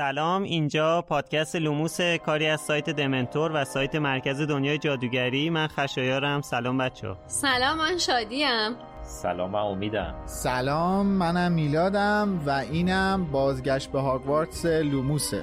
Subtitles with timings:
[0.00, 0.42] سلام.
[0.42, 5.50] اینجا پادکست لوموس کاری از سایت دمنتور و سایت مرکز دنیای جادوگری.
[5.50, 6.40] من خشایارم.
[6.40, 8.76] سلام بچه سلام من شادیم.
[9.02, 10.14] سلام من امیدم.
[10.26, 15.42] سلام منم میلادم و اینم بازگشت به هاگوارتس لوموسه.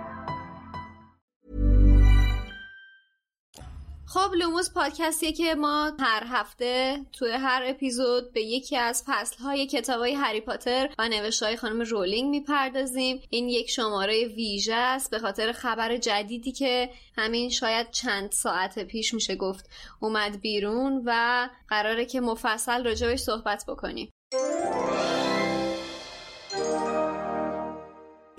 [4.13, 10.13] خب لوموس پادکستیه که ما هر هفته توی هر اپیزود به یکی از فصلهای کتابای
[10.13, 13.21] هری پاتر و نوشتهای خانم رولینگ می‌پردازیم.
[13.29, 19.13] این یک شماره ویژه است به خاطر خبر جدیدی که همین شاید چند ساعت پیش
[19.13, 24.09] میشه گفت اومد بیرون و قراره که مفصل راجع بهش صحبت بکنیم.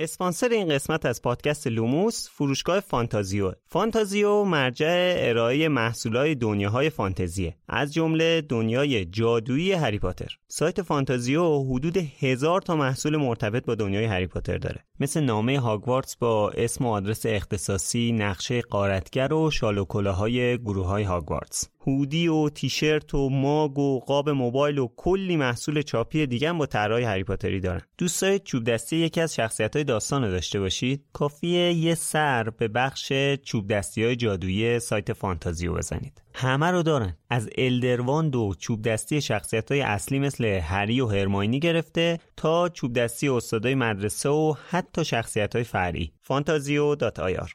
[0.02, 3.52] اسپانسر این قسمت از پادکست لوموس فروشگاه فانتازیو.
[3.66, 7.56] فانتازیو مرجع ارائه محصولات دنیاهای فانتزیه.
[7.68, 10.38] از جمله دنیای جادویی هری پاتر.
[10.48, 14.84] سایت فانتازیو حدود هزار تا محصول مرتبط با دنیای هری پاتر داره.
[15.00, 20.86] مثل نامه هاگوارتس با اسم و آدرس اختصاصی نقشه غارتگر و شال و کلاهای گروه
[20.86, 21.68] های هاگوارتس.
[21.86, 27.04] هودی و تیشرت و ماگ و قاب موبایل و کلی محصول چاپی دیگه با طرحهای
[27.04, 27.82] هری پاتری دارن.
[27.98, 32.50] دوست دارید چوب دستی یکی از شخصیت های داستان رو داشته باشید کافیه یه سر
[32.50, 33.12] به بخش
[33.44, 36.22] چوب دستی های جادویی سایت فانتازیو بزنید.
[36.34, 37.16] همه رو دارن.
[37.30, 42.68] از Elder Wand و چوب دستی شخصیت های اصلی مثل هری و هرماینی گرفته تا
[42.68, 47.54] چوب دستی استادای مدرسه و حتی شخصیت های فرعی فانتازیو dot ir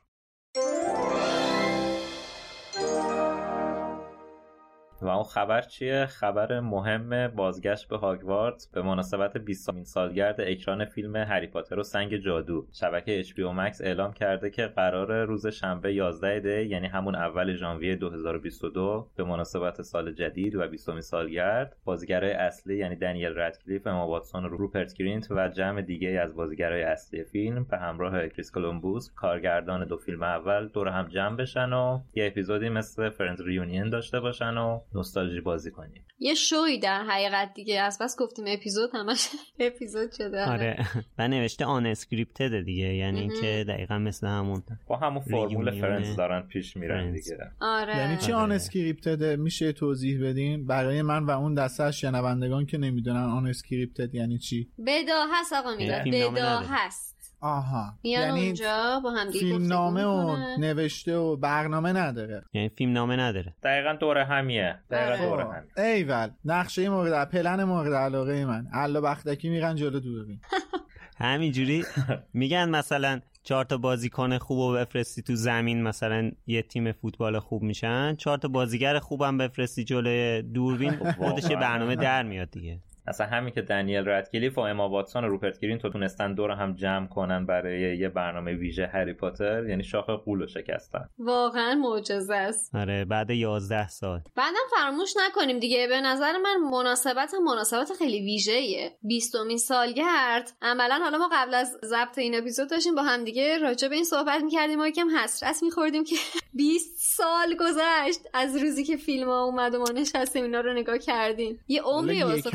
[5.02, 11.16] و اون خبر چیه؟ خبر مهم بازگشت به هاگوارتس به مناسبت 20 سالگرد اکران فیلم
[11.16, 12.68] هری پاتر و سنگ جادو.
[12.74, 17.96] شبکه HBO Max اعلام کرده که قراره روز شنبه 11 دی یعنی همون اول ژانویه
[17.96, 24.44] 2022 به مناسبت سال جدید و 20 سالگرد بازیگرای اصلی یعنی دنیل ردکلیف، اما واتسون
[24.44, 29.98] روپرت گرینت و جمع دیگه از بازیگرای اصلی فیلم به همراه کریس کولومبوس کارگردان دو
[29.98, 34.80] فیلم اول دور هم جمع بشن و یه اپیزودی مثل Friends Reunion داشته باشن و
[34.96, 36.06] نوستالژی بازی کنیم.
[36.20, 37.82] یه شوی در حقیقت دیگه.
[37.82, 39.30] از بس گفتیم اپیزود همش
[39.60, 40.46] اپیزود شده.
[40.46, 40.78] آره.
[41.18, 42.94] و نوشته unscripted دیگه.
[42.96, 47.12] یعنی اینکه دقیقا مثل همون با همون فرمول Friends دارن پیش میرن.
[47.12, 47.38] دیگه.
[47.62, 47.98] آره.
[47.98, 53.24] یعنی چی unscripted میشه توضیح بدین؟ برای من و اون دسته از شنوندگان که نمی‌دونن
[53.24, 56.60] unscripted یعنی چی؟ بداهه‌ست آقا میلاد بداهه.
[56.68, 57.94] ست آها.
[58.04, 60.58] میان یعنی اونجا با هم دیگه فیلمنامه گفتگو و.
[60.60, 62.44] نوشته و برنامه نداره.
[62.54, 63.56] یعنی فیلم نامه نداره.
[63.64, 64.80] دقیقا دور همیه.
[64.92, 65.30] دقیقا آره.
[65.30, 65.88] دور خب، همیه.
[65.96, 68.68] ایول نقشه مورد پلن مورد علاقه من.
[68.74, 70.40] الا بختکی میرن جلو دوربین
[71.20, 71.86] همینجوری
[72.34, 77.64] میگن مثلا چهار تا بازیکن خوب و بفرستی تو زمین مثلا یه تیم فوتبال خوب
[77.64, 82.80] میشن چهار تا بازیگر خوبم بفرستی جلوی دوربین خودش یه برنامه در میاد دیگه.
[83.08, 86.74] اصلا همین که دنیل ردکلیف و اما واتسون و روپرت گرین تو تونستن دور هم
[86.74, 91.10] جمع کنن برای یه برنامه ویژه هری پاتر یعنی شاخ قول رو شکستن.
[91.20, 92.76] واقعا معجزه است.
[92.76, 94.22] آره بعد 11 سال.
[94.36, 95.88] بعدم فراموش نکنیم دیگه.
[95.88, 98.92] به نظر من مناسبت هم مناسبت خیلی ویژه‌ایه.
[99.04, 100.52] 20 سالگرد.
[100.62, 104.04] عملا حالا ما قبل از ضبط این اپیزود داشتیم با هم دیگه راجع به این
[104.04, 104.80] صحبت می‌کردیم.
[104.80, 106.16] و یکم حسرت میخوردیم که
[106.54, 110.98] 20 سال گذشت از روزی که فیلم ها اومد و ما نشستیم اینا رو نگاه
[110.98, 111.60] کردیم.
[111.68, 112.50] یه عمری واسه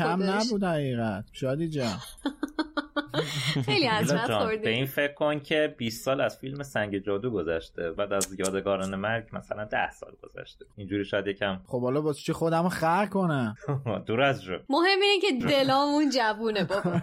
[0.45, 1.25] نبود حقیقت.
[1.31, 1.99] شادی جان.
[3.65, 7.91] خیلی حسرت به خوردیم این فکر کن که 20 سال از فیلم سنگ جادو گذشته
[7.91, 10.65] بعد از یادگاران مرگ مثلا 10 سال گذشته.
[10.77, 13.55] اینجوری شاید یکم خب حالا واسه چی خودمو خر کنم
[14.07, 17.01] دور از رو مهم اینه که دلامون جوونه بابا.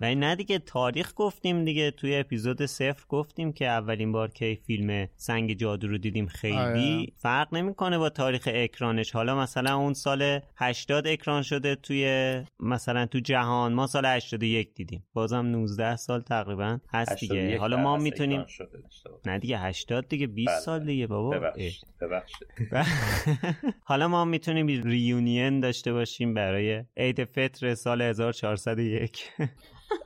[0.06, 1.90] این نه دیگه تاریخ گفتیم دیگه.
[1.90, 7.06] توی اپیزود صفر گفتیم که اولین بار که فیلم سنگ جادو رو دیدیم خیلی آره.
[7.16, 9.10] فرق نمی‌کنه با تاریخ اکرانش.
[9.10, 15.04] حالا مثلا اون سال 80 اکران شده توی مثلا تو جهان ما سال 81 دیدیم.
[15.14, 17.34] بازم 19 سال تقریبا هست دیگه.
[17.34, 18.46] 81 حالا ما می‌تونیم.
[19.26, 21.30] نه دیگه 80 دیگه 20 بله، سال دیگه بابا.
[21.30, 22.48] ببخشید ببخشید.
[23.90, 29.30] حالا ما می‌تونیم ریونین داشته باشیم برای عید فطر سال 1401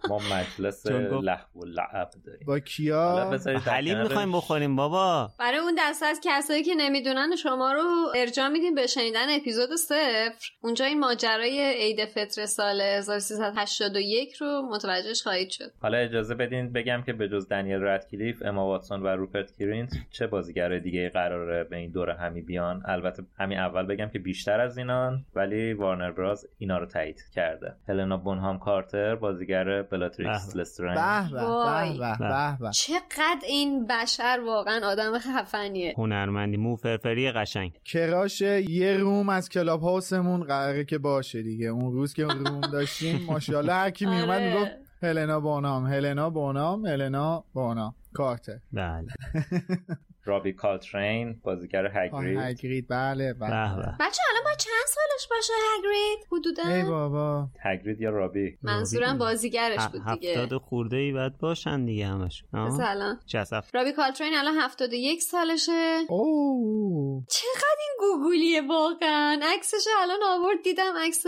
[0.09, 2.47] ما مجلس لحو و لعب داریم.
[2.47, 3.31] با کیا؟
[3.65, 5.31] حلیم می‌خوایم بخوریم بابا.
[5.39, 7.87] برای اون دسته از کسایی که نمی‌دونن شما رو
[8.17, 10.51] ارجاع میدیم به شنیدن اپیزود صفر.
[10.63, 15.71] اونجا این ماجرای عید فطر سال 1381 رو متوجهش خواهید شد.
[15.83, 20.27] حالا اجازه بدین بگم که به جز دنیل ردکلیف اما واتسون و روپرت گرینت چه
[20.27, 24.79] بازیگر دیگه قراره به این دوره همی بیان؟ البته همین اول بگم که بیشتر از
[24.79, 27.75] اینان ولی وارنر برادرز اینا رو تایید کرده.
[27.89, 30.57] هلنا بونهام کارتر بازیگر بلاتریکس.
[30.57, 31.99] لسترنج به به وای.
[31.99, 32.71] به به به به.
[32.71, 35.95] چقدر این بشر واقعا آدم خفنیه.
[35.99, 37.73] هنرمندی مو فرفری قشنگ.
[37.85, 41.67] crush یه room از کلاب هاوسمون قراره که باشه دیگه.
[41.67, 44.55] اون روز که اون room داشتیم ماشاءالله هر کی میومد آره.
[44.55, 44.71] می‌گفت
[45.03, 49.07] هلنا بونام هلنا بونام هلنا بونام کارتر بله.
[50.29, 53.77] رابی کالترین بازیگر هگرید هگرید بله به بله.
[53.77, 57.49] به بچه الان با چند سالش باشه هگرید ای حدودا بابا.
[57.65, 60.41] هگرید یا رابی منظورم بازیگرش بود دیگه.
[60.41, 62.45] هفتاد خورده ای بعد باشن دیگه همش.
[62.53, 65.99] مثلا چسف رابی کالترین الان 71 سالشه.
[66.09, 67.25] اوه.
[67.31, 69.41] چقدر این گوگولیه واقعا.
[69.43, 71.27] عکسش الان آورد دیدم عکس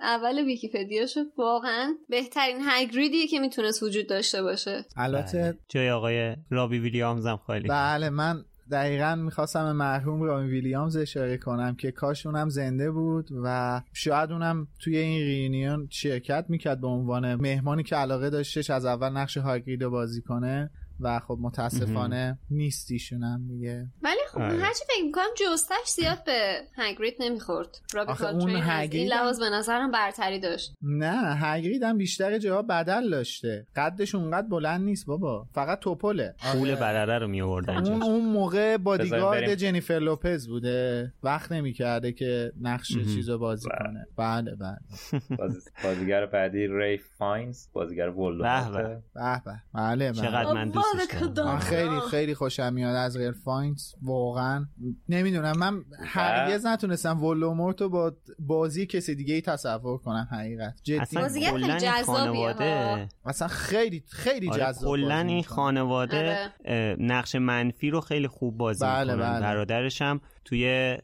[0.00, 4.84] اول ویکیپدیا شد واقعا بهترین هگریدیه که می‌تونست وجود داشته باشه.
[4.96, 11.36] البته جای آقای رابی ویلیامز هم خالی بله من دقیقا می‌خواستم مرحوم رامین ویلیامز اشاره
[11.36, 16.86] کنم که کاش اونم زنده بود و شاید اونم توی این رینیون شرکت می‌کرد به
[16.86, 20.70] عنوان مهمانی که علاقه داشتش از اول نقش هاگرید بازی کنه.
[21.00, 24.52] و خب متاسفانه نیست ایشونم دیگه ولی خب آره.
[24.58, 29.40] هرچی فکر می‌کنم جستش زیاد به هگرید نمی‌خورد رابی آخه اون این هگرید هم- لحاظ
[29.40, 35.06] به نظرم برتری داشت نه هگرید هم بیشتر جاها بدل داشته قدش اونقدر بلند نیست
[35.06, 36.74] بابا فقط تپله پول.
[36.74, 39.54] برره رو میوردن اون اون موقع بادیگارد.
[39.54, 42.88] جنیفر لوپز بوده وقت نمی‌کرده که نقش.
[42.92, 43.78] چیزو بازی بله.
[43.78, 44.78] کنه بله بله
[45.38, 48.82] باز- بازیگر بعدی ری فاینز بازیگر ولدمورت به.
[49.14, 51.58] به به بله بله چقدر من دارم من کدام.
[51.58, 54.66] خیلی خیلی خوشم میاد از ریف فاینز واقعا
[55.08, 61.00] نمی‌دونم من هرگز نتونستم ولدمورت رو با بازی کسی دیگه ای تصور کنم حقیقت جدی
[61.00, 65.42] اصلا خیلی خانواده اصلا خیلی خیلی آره جذاب کلا این.
[65.42, 66.96] خانواده آره.
[67.00, 69.40] نقش منفی رو خیلی خوب بازی بله، می‌کنن بله.
[69.40, 70.20] برادرش هم
[70.54, 70.98] توی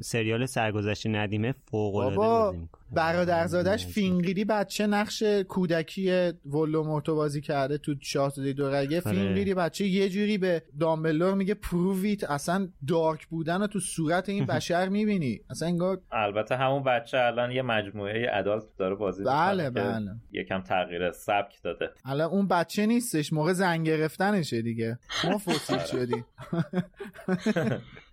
[0.00, 2.80] سریال سرگذشت ندیمه فوق العاده می‌کنه.
[2.92, 9.14] برادرزادش فینگیلی بچه نقش کودکی ولدمورتو بازی کرده تو شاهزاده دورگه آره.
[9.16, 14.28] فینگیلی بچه یه جوری به دامبلور میگه prove it اصلا dark بودن رو تو صورت
[14.28, 15.40] این بشر می‌بینی.
[15.50, 20.10] اصلا انگار البته همون بچه الان یه مجموعه ادالت داره بازی بله، بله.
[20.32, 21.90] یکم تغییر سبک داده.
[22.04, 24.98] الان اون بچه نیستش موقع زنگ گرفتنشه دیگه.
[25.24, 26.24] ما فوسیل شدی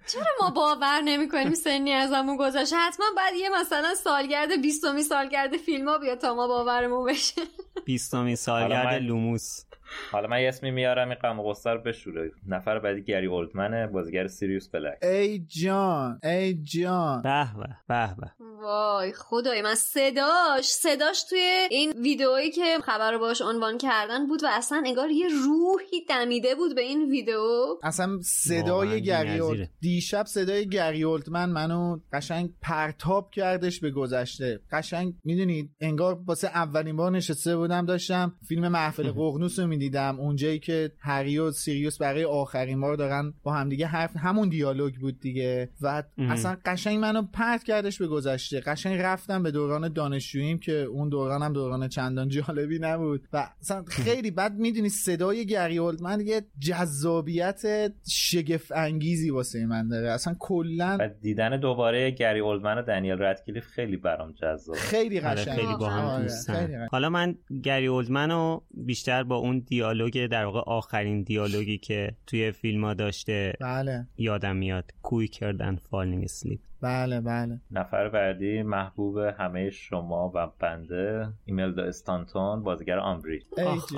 [0.08, 5.90] چرا ما باور نمی‌کنیم سنی ازمون گذشته؟ حتما بعد یه مثلا سالگرد بیستمی سالگرد فیلم
[5.90, 7.42] ها بیاد تا ما باورمون بشه.
[7.86, 9.67] بیستمین سالگرد لوموس.
[10.12, 12.32] حالا من یه اسمی میارم این غم و غصه رو بشوره.
[12.48, 15.04] نفر بعدی گری اولدمنه بازیگر سیریوس بلک.
[15.04, 17.22] ای جان ای جان.
[17.22, 18.32] به به به به.
[18.62, 24.44] وای خدای من صداش صداش توی این ویدئویی که خبر رو باش عنوان کردن بود
[24.44, 27.76] و اصلا انگار یه روحی دمیده بود به این ویدئو.
[27.84, 34.60] اصلا صدای گری دیشب صدای گری اولتمن منو قشنگ پرتاب کردش به گذشته.
[34.72, 40.20] قشنگ می‌دونید انگار واسه اولین بار نشسته بودم داشتم فیلم محفل ققنوس رو می‌دیدم.
[40.20, 45.20] اونجایی که هری و سیریوس برای آخرین بار دارن با همدیگه حرف همون دیالوگ بود
[45.20, 45.70] دیگه.
[45.82, 46.32] و ام.
[46.32, 48.60] اصلا قشنگ منو پرت کردش به گذشته.
[48.60, 53.28] قشنگ رفتم به دوران دانشجوییم که اون دورانم دوران چندان جالبی نبود.
[53.34, 60.12] و اصلا خیلی بد می‌دونی صدای گری اولدمن یه جذابیت شگفت انگیزی واسه من داره.
[60.12, 65.42] اصلا کلا و دیدن دوباره گری اولدمن و دنیل ردکلیف خیلی برام جذابه خیلی آره
[65.42, 65.56] قشنگ.
[65.56, 66.88] خیلی با هم آره، دوستن.
[66.92, 72.52] حالا من گری اولدمن رو بیشتر با اون دیالوگ در واقع آخرین دیالوگی که توی
[72.52, 79.18] فیلم ها داشته بله یادم میاد quicker than falling asleep بله بله نفر بعدی محبوب
[79.18, 83.00] همه شما و بنده ایملدا استانتون بازیگر.
[83.00, 83.92] آخ.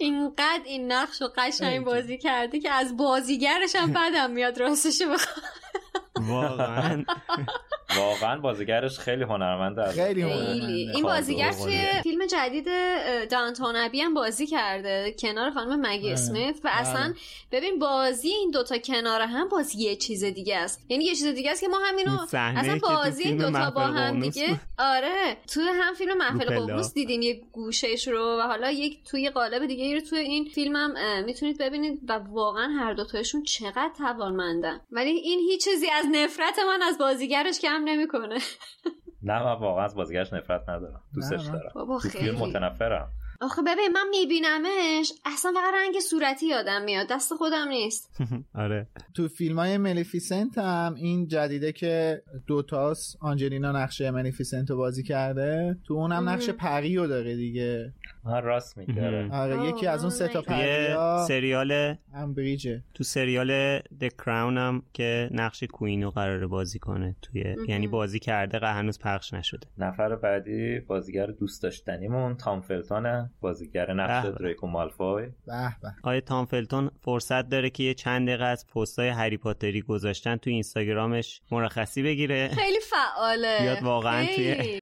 [0.00, 1.84] اینقدر این نقش رو ای قشنگ.
[1.84, 5.46] بازی کرده که از بازیگرش هم بدم میاد راستش بخوام
[6.20, 7.04] واقعا
[7.96, 10.72] واقعا بازیگرش خیلی هنرمنده خیلی خیلی هنرمنده.
[10.72, 11.86] این بازیگر توی.
[12.02, 12.66] فیلم جدید
[13.30, 16.12] دانتون ابی هم بازی کرده کنار خانم مگی بله.
[16.12, 16.80] اسمیت و بله.
[16.80, 17.14] اصلا
[17.52, 21.50] ببین بازی این دوتا کنار هم باز یه چیز دیگه است یعنی یه چیز دیگه
[21.50, 24.60] است که ما همینو اصلا تو بازی این دوتا با هم دیگه.
[24.78, 26.44] آره توی هم فیلم محفل.
[26.44, 30.76] ققنوس دیدیم یه گوشش رو و حالا یک توی قالب دیگه رو توی این فیلم
[30.76, 36.58] هم می‌تونید ببینید و واقعا هر دوتاشون چقدر توانمندن ولی این هیچ چیزی از نفرت
[36.58, 38.38] من از بازیگرش کم نمی‌کنه.
[39.22, 41.02] نه من واقعا از بازیگرش نفرت ندارم.
[41.14, 41.70] دوستش دارم.
[41.74, 42.50] بابا تو فیلم خیلی.
[42.50, 43.08] متنفرم.
[43.40, 48.10] آخه ببین من میبینمش اصلا فقط رنگ صورتی یادم میاد دست خودم نیست.
[48.54, 48.86] آره.
[49.14, 55.76] تو فیلم های ملیفیسنت هم این جدیده که دوتاس آنجلینا نقشه ملیفیسنت رو بازی کرده
[55.84, 56.28] تو اونم.
[56.28, 57.92] نقش پریو داره دیگه.
[58.24, 59.06] من راست میگه.
[59.06, 59.58] آره.
[59.58, 64.82] آه، یکی از اون سه تا توی پریا سریال امبریجه تو سریال The Crown هم
[64.92, 67.56] که نقش کوینو قراره بازی کنه توی.
[67.68, 69.66] یعنی بازی کرده هنوز پخش نشده.
[69.78, 73.25] نفر بعدی بازیگر دوست داشتنیمون تام فلتونه.
[73.40, 74.26] بازیگر نقش.
[74.40, 79.08] دریکو مالفوی به به آیا تام فلتون فرصت داره که یه چند دقیقه از پستای
[79.08, 84.80] هری پاتری گذاشتن تو اینستاگرامش مرخصی بگیره خیلی فعاله بیاد واقعاً توی-.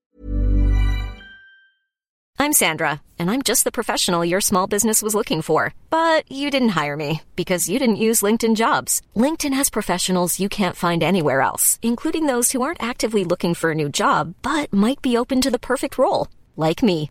[2.45, 5.73] I'm Sandra, and I'm just the professional your small business was looking for.
[5.89, 9.01] But you didn't hire me because you didn't use LinkedIn jobs.
[9.17, 13.71] LinkedIn has professionals you can't find anywhere else, including those who aren't actively looking for
[13.71, 17.11] a new job but might be open to the perfect role, like me.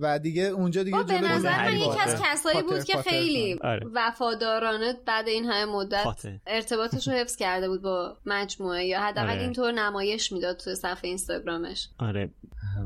[0.00, 2.22] و دیگه اونجا دیگه با به نظر من یکی از.
[2.22, 2.96] کسایی بود که.
[2.96, 3.86] خیلی آره.
[3.92, 6.06] وفادارانه بعد این همه مدت.
[6.46, 9.40] ارتباطش رو حفظ کرده بود با مجموعه یا حداقل آره.
[9.40, 12.30] اینطور نمایش می‌داد تو صفحه اینستاگرامش آره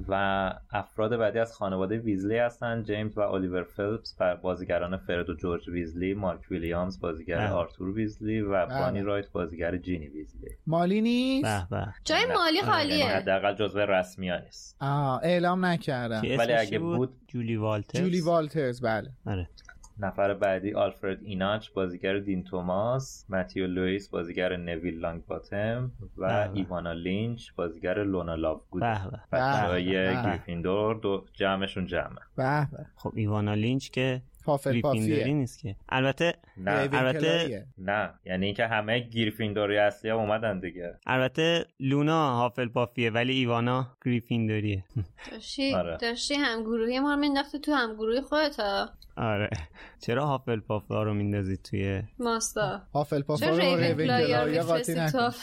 [0.08, 5.68] و افراد بعدی از خانواده ویزلی هستن جیمز و الیور فلپس بازیگران فرد و جورج
[5.68, 7.48] ویزلی مارک ویلیامز بازیگر بله.
[7.48, 8.80] آرتور ویزلی و بله.
[8.80, 12.26] بانی رایت بازیگر جینی ویزلی مالی نیست به به جای.
[12.26, 17.14] مالی یعنی خالیه حداقل جزو رسمی ها نیست آه اعلام نکردم ولی اگه بود بود-
[17.28, 19.10] جولی والترز جولی والترز بله.
[19.26, 19.48] آره.
[19.98, 23.26] نفر بعدی آلفرد ایناچ بازیگر دین توماس.
[23.28, 26.50] متیو لوئیس بازیگر نویل لانگ باتم و بله.
[26.54, 28.82] ایوانا لینچ بازیگر لونا لاوگود
[29.30, 29.82] به.
[30.24, 32.22] گریفیندور دو جمعشون جمعه.
[32.36, 32.86] به به.
[32.96, 35.24] خب ایوانا لینچ که هافلپافیه.
[35.24, 35.76] نیست که.
[35.88, 36.88] البته نه.
[36.92, 38.10] البته نه.
[38.26, 40.94] یعنی اینکه همه گریفیندوری اصلی هم اومدن دیگه.
[41.06, 44.84] البته لونا هافل پافیه ولی ایوانا گریفیندوریه
[45.32, 45.96] داشتی آره.
[45.96, 48.88] داشتی هم گروهی ما رو مینداختی تو هم گروهی خودت ها.
[49.16, 49.50] آره.
[50.00, 52.82] چرا هافل پافا رو میندازید توی ماستا.
[52.94, 55.40] هافل پافا رو ریون یا قاطی میفرستی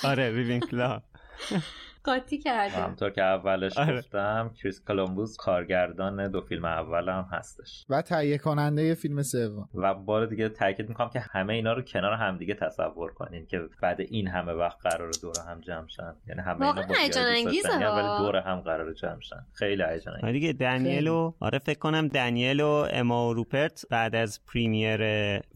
[2.03, 3.97] قاطی کردیم همطور که اولش آره.
[3.97, 9.93] گفتم کریس کولومبوس کارگردان دو فیلم اول هم هستش و تهیه کننده فیلم سوم و
[9.93, 14.27] بار دیگه تاکید می‌کنم که همه اینا رو کنار همدیگه تصور کنین که بعد این
[14.27, 17.95] همه وقت قرار دور هم جمع شن یعنی همه اینا دیگه هیجان انگیزه ها.
[17.95, 20.27] ولی دور هم قرار جمع شن خیلی هیجان انگیزه.
[20.27, 24.99] آره دیگه دنیل و آره فکر کنم دنیل و اما و روپرت بعد از premiere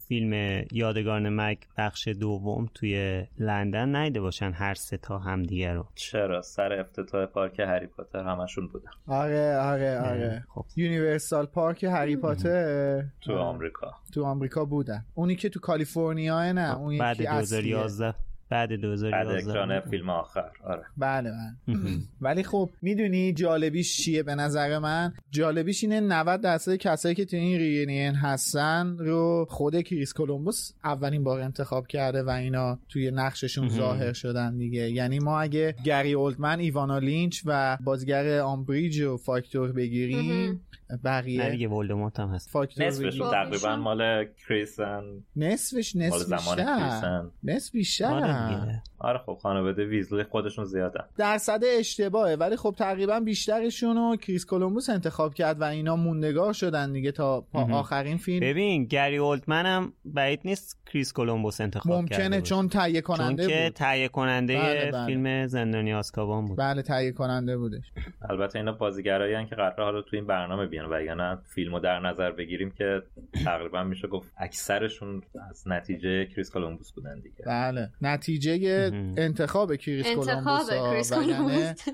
[0.08, 5.86] فیلم یادگاران مرگ بخش دوم توی لندن ندیده باشن هر سه تا هم همدیگه رو.
[5.94, 8.90] چرا؟ سر افتتاح پارک هری پاتر همشون بودن.
[9.06, 10.44] آره آره آره.
[10.48, 10.64] خب.
[10.76, 13.42] یونیورسال پارک هری پاتر تو آره.
[13.42, 13.92] آمریکا.
[14.14, 15.04] تو آمریکا بودن.
[15.14, 18.14] اونی که تو کالیفرنیا نه خب، اون بعد 2011
[18.50, 20.50] بعد 2011 بعد اکران فیلم آخر.
[20.64, 20.82] آره.
[20.96, 21.76] بله بله.
[22.20, 27.36] ولی خب می‌دونی جالبیش چیه به نظر من؟ جالبیش اینه 90 درصد کسایی که تو
[27.36, 33.68] این reunion هستن رو خود کریس کولومبوس اولین بار انتخاب کرده و اینا توی نقششون
[33.68, 34.90] ظاهر شدن دیگه.
[34.90, 40.60] یعنی ما اگه گری اولدمن ایوانا لینچ و بازیگر آمبریج و فاکتور بگیریم
[41.04, 42.56] بقیه دیگه ولدمورت هم هست.
[42.56, 43.30] بگیریم.
[43.30, 45.02] تقریبا مال کریسن
[45.36, 46.64] نصفش نصف بیشتر.
[46.64, 48.14] کریسن نصف بیشتر.
[48.14, 48.82] آره.
[48.98, 51.04] آره خب خانواده ویزلی خودشون زیادن.
[51.16, 56.92] درصد اشتباهه ولی خب تقریبا بیشترشون رو کریس کولومبوس انتخاب کرد و اینا موندگار شدن
[56.92, 57.46] دیگه تا.
[57.52, 58.40] آخرین فیلم.
[58.40, 62.42] ببین گری اولدمن هم بعید نیست کریس کولومبوس انتخاب کرده ممکنه.
[62.42, 65.06] چون تهیه چون کننده که بود تهیه کننده بله، بله.
[65.06, 66.58] فیلم زندانی آسکابان بود.
[66.58, 67.84] بله تهیه کننده بودش.
[68.30, 72.30] البته اینا بازیگرایی که قرار حالا تو این برنامه بیان و یعنی فیلمو در نظر
[72.30, 73.02] بگیریم که
[73.44, 78.90] تقریبا میشه گفت اکثرشون از نتیجه کریس کولومبوس بودن دیگه بله نتیجه.
[79.16, 80.90] انتخاب کریس انتخاب کولومبوس ها.
[80.90, 81.88] کریس وگرنه کولومبوس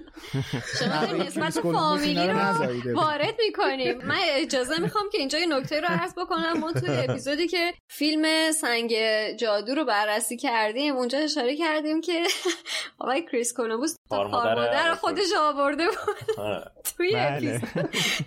[0.79, 2.39] شما نسبت فامیلی رو
[2.85, 2.95] رو.
[2.97, 7.49] وارد می‌کنیم من اجازه می‌خوام که اینجا یه نکته رو عرض بکنم ما توی اپیزودی
[7.49, 8.95] که فیلم سنگ
[9.37, 12.23] جادو رو بررسی کردیم اونجا اشاره کردیم که
[12.99, 16.71] آقای کریس کولومبوس تا خوار مادر مادر خودش آورده بود آره.
[16.97, 17.61] توی بله.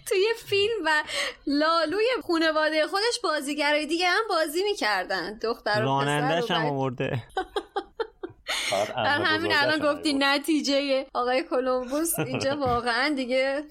[0.07, 1.03] توی فیلم و
[1.47, 5.37] لالوی خانواده خودش بازیگرای دیگه هم بازی می‌کردن.
[5.37, 7.23] دختر و پسر رانندش و هم آورده.
[8.95, 10.13] در همین الان گفتی.
[10.19, 13.61] نتیجه آقای کولومبوس اینجا واقعا دیگه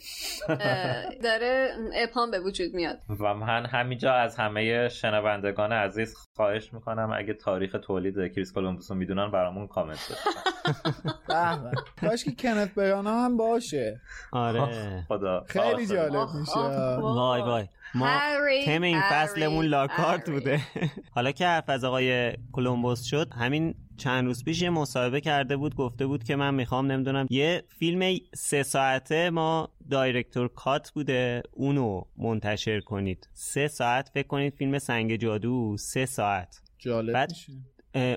[1.23, 7.35] داره ابهام به وجود میاد و من همینجا از همه شنوندگان عزیز خواهش می‌کنم اگه
[7.35, 9.99] تاریخ تولید کریس کولومبوس رو می‌دونن برامون کامنت
[11.29, 11.73] به.
[12.01, 14.01] کاش که کنت برانا هم باشه
[14.33, 15.87] آره خدا خیلی.
[15.87, 16.59] جالب میشه.
[17.01, 17.65] وای وای
[17.95, 20.31] ما هری، تم این فصلمون لاکارت.
[20.31, 20.61] بوده
[21.15, 25.75] حالا که حرف از آقای کولومبوس شد همین چند روز پیش یه مصاحبه کرده بود
[25.75, 32.03] گفته بود که من می‌خوام نمی‌دونم یه فیلم سه ساعته ما دایرکتور کات بوده اونو
[32.17, 33.29] منتشر کنید.
[33.33, 36.61] سه ساعت فکر کنید فیلم سنگ جادو سه ساعت.
[36.79, 37.53] جالب بعد- میشه.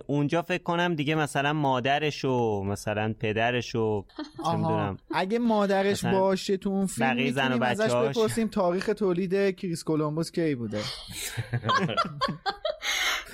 [0.07, 4.05] اونجا فکر کنم دیگه مثلا مادرش و مثلا پدرش و
[5.11, 7.93] اگه مادرش باشه تو اون فیلم بقیه زن و می‌تونیم ازش.
[8.17, 10.81] بپرسیم تاریخ تولید کریس کولومبوس کی بوده.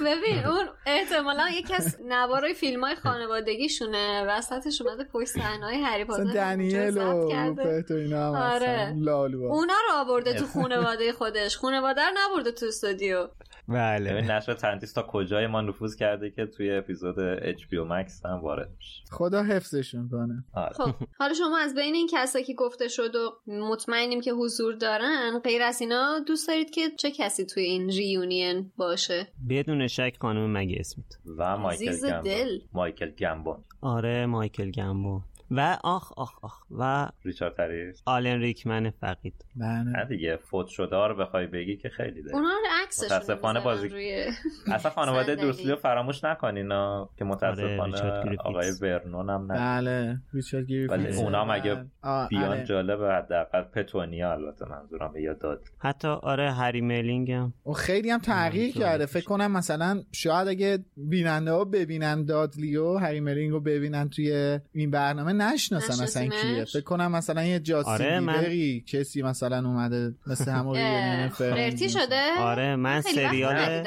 [0.06, 4.26] ببین اون احتمالا یکی از نوارای فیلم های خانوادگیشونه.
[4.28, 7.30] وسطش اومده پشت صحنه های هری پاتر دنیل و.
[7.30, 8.68] روپرت و اینا هم آره.
[8.68, 9.00] هستن.
[9.00, 11.58] لالو اونا رو آورده تو خانواده خودش.
[11.58, 13.28] خانواده رو نبرده تو استودیو.
[13.70, 17.16] ببین بله نشر تندیس تا کجای ما نفوذ کرده که توی اپیزود
[17.56, 20.74] HBO Max هم وارد میشه خدا حفظشون کنه آره.
[20.74, 25.40] خب حالا شما از بین این کسایی که گفته شد و مطمئنیم که حضور دارن
[25.44, 30.58] غیر از اینا دوست دارید که چه کسی توی این ریونین باشه؟ بدون شک خانم
[30.58, 31.06] مگی اسمیت.
[31.38, 32.60] و مایکل گمبون دل.
[32.74, 35.22] مایکل گمبون آره مایکل گمبو
[35.52, 39.46] و آخ آخ آخ و ریچارد هریس آلن ریکمن فقید.
[39.56, 39.84] بله.
[39.84, 42.36] نه دیگه فوت شده رو بخوای بگی که خیلی ده.
[42.36, 44.26] اونا رو عکسشون متاسفانه بازی- روی
[44.68, 45.36] اصلا خانواده.
[45.36, 46.70] دوسلی رو فراموش نکنین
[47.18, 48.38] که متاسفانه آره،.
[48.40, 49.58] آقای ورنون هم نه.
[49.60, 51.86] بله ریچارد گریفیتس ولی اونا مگه
[52.30, 52.64] بیان آره.
[52.66, 55.64] جالب حداقل پتونیا البته منظورم به یاد داد.
[55.80, 57.54] حتی آره هری میلینگ هم.
[57.64, 59.06] اون خیلی هم تغییر آه، کرده.
[59.06, 64.60] فکر کنم مثلا شاید اگه بیننده ها ببینن دادلی و هری مرینگ رو ببینن توی
[64.74, 69.58] این برنامه نشناسن اصلا نشناسیمش؟ کیه فکر کنم مثلا یه جاستین آره، من- کسی مثلا
[69.68, 73.84] اومده مثل فرتی شده؟ آره من سریال.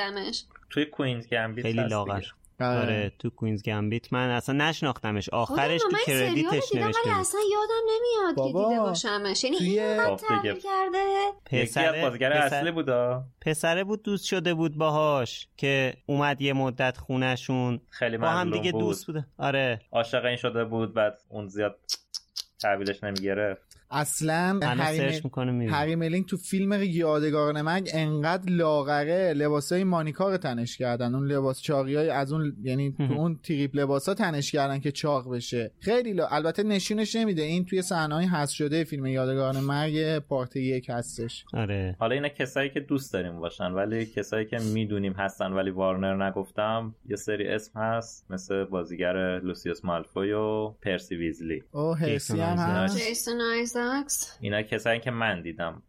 [0.71, 2.23] توی کوینز گمبیت خیلی لاغر.
[2.59, 2.71] دیگه.
[2.71, 5.29] آره تو کوینز گمبیت من اصلا نشناختمش.
[5.29, 7.13] آخرش تو کردیتش نوشته ولی بود.
[7.21, 9.45] اصلا یادم نمیاد که بابا، دیده باشمش.
[9.45, 10.21] یعنی توی- خب
[10.65, 11.33] کرده.
[11.47, 16.97] پسر بازیگر پسر- اصلی بودا پسره بود دوست شده بود باهاش که اومد یه مدت
[16.97, 18.81] خونشون خیلی با هم دیگه بود.
[18.81, 19.27] دوست بوده.
[19.39, 19.81] آره.
[19.93, 21.79] عاشق این شده بود بعد اون زیاد
[22.63, 23.68] تحویلش نمی‌گرفت.
[23.91, 24.61] اصلا
[25.69, 31.15] هری ملینگ تو فیلم یادگار نمک انقدر لاغره لباسای مانیکا رو تنش کردن.
[31.15, 35.35] اون لباس چاقی های از اون یعنی تو اون تریپ لباسا تنش کردن که چاق
[35.35, 35.71] بشه.
[35.81, 36.27] خیلی لا...
[36.27, 37.43] البته نشونش نمیده.
[37.43, 41.45] این توی صحنه هست شده فیلم یادگار مرگ پارت یک هستش.
[41.55, 41.97] آره.
[41.99, 46.95] حالا اینا کسایی که دوست داریم باشن ولی کسایی که می‌دونیم هستن ولی وارنر نگفتم
[47.09, 48.27] یه سری اسم هست.
[48.31, 51.63] مثل بازیگر لوسیوس مالفوی و پرسی ویزلی.
[51.73, 53.78] او هرسی هم هست.
[53.79, 55.83] آیزاکس اینا کسایی که من دیدم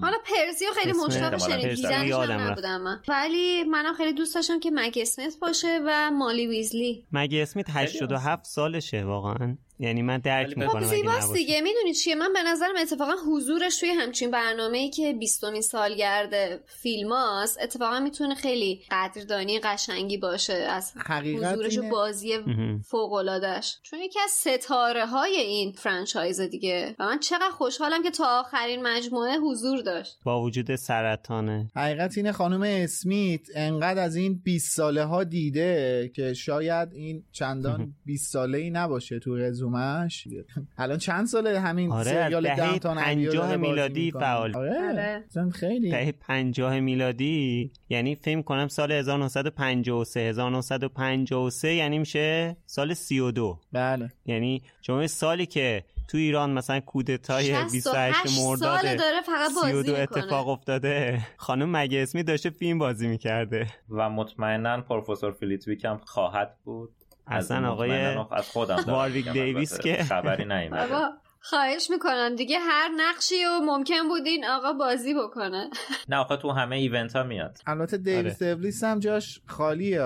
[0.00, 2.80] حالا پرسی خیلی مشتاق شنید دیدنش نبودم.
[2.80, 7.06] من ولی منم خیلی دوست داشتم که مگ اسمیت باشه و مالی ویزلی.
[7.12, 11.60] مگ اسمیت 87 سالشه واقعا؟ یعنی من درک می‌کنم خب زیباست دیگه.
[11.60, 17.58] می‌دونید چیه؟ من به نظرم اتفاقا حضورش توی همچین برنامه ای که 20 سالگرد فیلماست
[17.62, 20.52] اتفاقا می‌تونه خیلی قدردانی قشنگی باشه.
[20.52, 22.32] از حضورش و بازی
[22.90, 26.96] فوق العادهش چون یکی از ستاره های این فرانچایز دیگه.
[26.98, 30.18] و من چقدر خوشحالم که تا آخرین مجموعه حضور داشت.
[30.24, 31.70] با وجود سرطانه.
[31.76, 37.94] حقیقت اینه خانم اسمیت انقدر از این 20 ساله ها دیده که شاید این چندان
[38.04, 40.28] 20 ساله ای نباشه تو رزومش
[40.78, 44.56] الان چند ساله همین آره سریال دهه 50 میلادی فعال.
[44.56, 45.50] آره, آره.
[45.50, 45.90] خیلی.
[45.90, 54.12] دهه 50 میلادی یعنی فکر کنم سال 1953 1953 یعنی میشه سال 32 بله.
[54.26, 60.48] یعنی شما سالی که تو ایران مثلا کودتای 28 مرداد داره فقط بازی 32 اتفاق
[60.48, 61.20] افتاده.
[61.36, 63.66] خانم مگه اسمی داشته فیلم بازی می‌کرده.
[63.90, 66.90] و مطمئنا پروفسور فلیتویک هم خواهد بود.
[67.26, 67.90] اصلا آقای
[68.30, 69.94] از خودم وارویک دیویس که.
[70.02, 70.94] خبری نیومده.
[71.40, 72.36] خواهش می‌کنم.
[72.36, 75.70] دیگه هر نقشی و ممکن بود این آقا بازی بکنه.
[76.08, 77.58] نه آقا تو همه event ها میاد.
[77.66, 78.54] البته دیویس آره.
[78.54, 80.00] دیویس هم جاش خالیه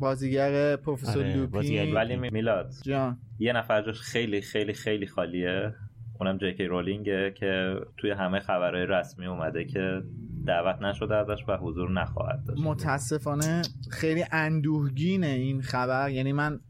[0.00, 1.36] بازیگر پروفسور آره.
[1.36, 2.70] لوپین ولی میلاد.
[2.82, 3.18] جان.
[3.38, 5.74] یه نفر جاش خیلی خیلی خیلی خالیه.
[6.20, 10.02] اونم جی کی رولینگه که توی همه خبرهای رسمی اومده که
[10.46, 12.62] دعوت نشده ازش و حضور نخواهد داشت.
[12.62, 16.10] متاسفانه خیلی اندوهگینه این خبر.
[16.10, 16.60] یعنی من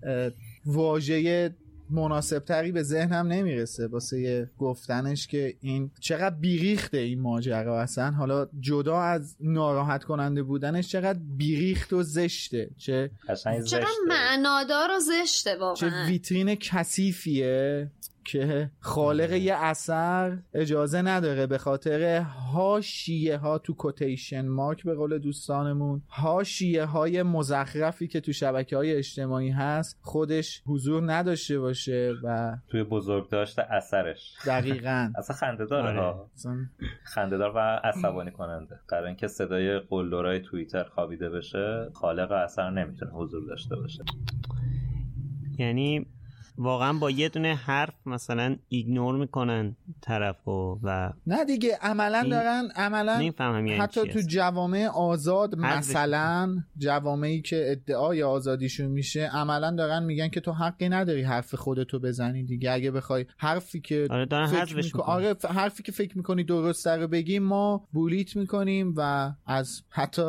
[0.66, 1.54] واژه
[1.90, 7.80] مناسب تری به ذهنم نمی‌رسه واسه گفتنش که این چقدر بیریخته این ماجرا.
[7.80, 12.70] اصلا حالا جدا از ناراحت کننده بودنش چقدر بیریخت و زشته.
[12.76, 13.10] چه
[13.66, 15.74] چقدر معنادار و زشته واقعا.
[15.74, 17.90] چه ویترین کثیفیه.
[18.24, 19.38] که خالق آره.
[19.38, 22.20] یه اثر اجازه نداره به خاطر
[22.52, 28.96] هاشیه ها تو کوتیشن مارک به قول دوستانمون هاشیه های مزخرفی که تو شبکه های
[28.96, 34.36] اجتماعی هست خودش حضور نداشته باشه و توی بزرگ داشته اثرش.
[34.46, 35.12] دقیقا.
[35.18, 36.30] اصلا خنده داره ها.
[37.04, 38.80] خنده دار و عصبانی کننده.
[38.88, 44.04] قرار اینکه صدای قلدرای توییتر خوابیده بشه خالق اثر نمی‌تونه حضور داشته باشه.
[45.58, 46.06] یعنی
[46.58, 53.32] واقعا با یه دونه حرف مثلا ایگنور می‌کنن طرف و نه دیگه عملا دارن عملا
[53.38, 60.40] یعنی حتی تو جوامع آزاد مثلا جوامعی که ادعای آزادیشون میشه عملا دارن میگن که
[60.40, 62.72] تو حقی نداری حرف خودتو بزنی دیگه.
[62.72, 65.00] اگه بخوای حرفی که آره فکر میکن...
[65.00, 70.22] آره حرفی که فکر می‌کنی درست رو بگیم ما بولیت می‌کنیم و از حتی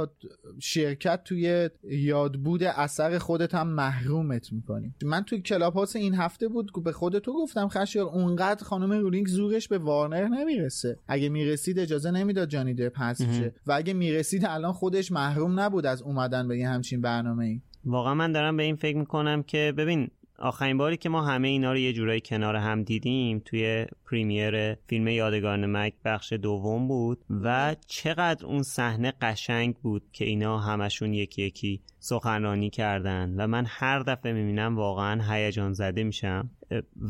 [0.59, 4.95] شرکت توی یادبود اثر خودت هم محرومت می‌کنیم.
[5.03, 9.27] من توی کلاب هاوس این هفته بود به خود تو گفتم خشیار اونقدر خانم رولینگ
[9.27, 10.99] زورش به وارنر نمی‌رسه.
[11.07, 16.01] اگه می‌رسید اجازه نمی‌داد جانی دپ شه و اگه می‌رسید الان خودش محروم نبود از
[16.01, 20.09] اومدن به یه همچین برنامه ای واقعا من دارم به این فکر می‌کنم که ببین
[20.39, 25.07] آخرین باری که ما همه اینا رو یه جورایی کنار هم دیدیم توی premiere فیلم
[25.07, 31.41] یادگاران مرگ بخش دوم بود و چقدر اون صحنه قشنگ بود که اینا همشون یکی
[31.41, 36.49] یکی سخنرانی کردن و من هر دفعه می‌بینم واقعا هیجان زده میشم.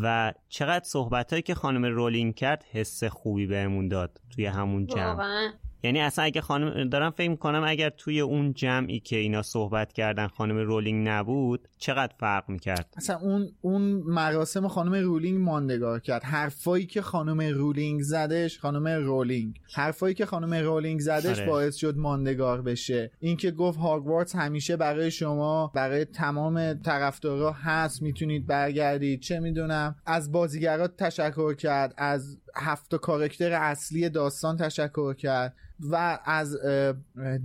[0.02, 5.52] و چقدر صحبت که خانم رولینگ کرد حس خوبی بهمون داد توی همون جمع.
[5.84, 10.28] یعنی اصلا اگه خانم دارم فکر می‌کنم اگر توی اون جمعی که اینا صحبت کردن
[10.28, 16.24] خانم رولینگ نبود چقدر فرق می‌کرد؟ اصلا اون اون مراسم خانم رولینگ ماندگار کرد.
[16.24, 19.60] حرفایی که خانم رولینگ زدش خانم رولینگ.
[19.74, 21.50] حرفایی که خانم رولینگ زدش آره.
[21.50, 23.12] باعث شد ماندگار بشه.
[23.20, 29.22] اینکه گفت هاگوارتس همیشه برای شما برای تمام طرفدارا هست می‌تونید برگردید.
[29.22, 29.96] چه می‌دونم.
[30.06, 31.94] از بازیگرات تشکر کرد.
[31.98, 35.56] از هفت کاراکتر اصلی داستان تشکر کرد.
[35.80, 36.58] و از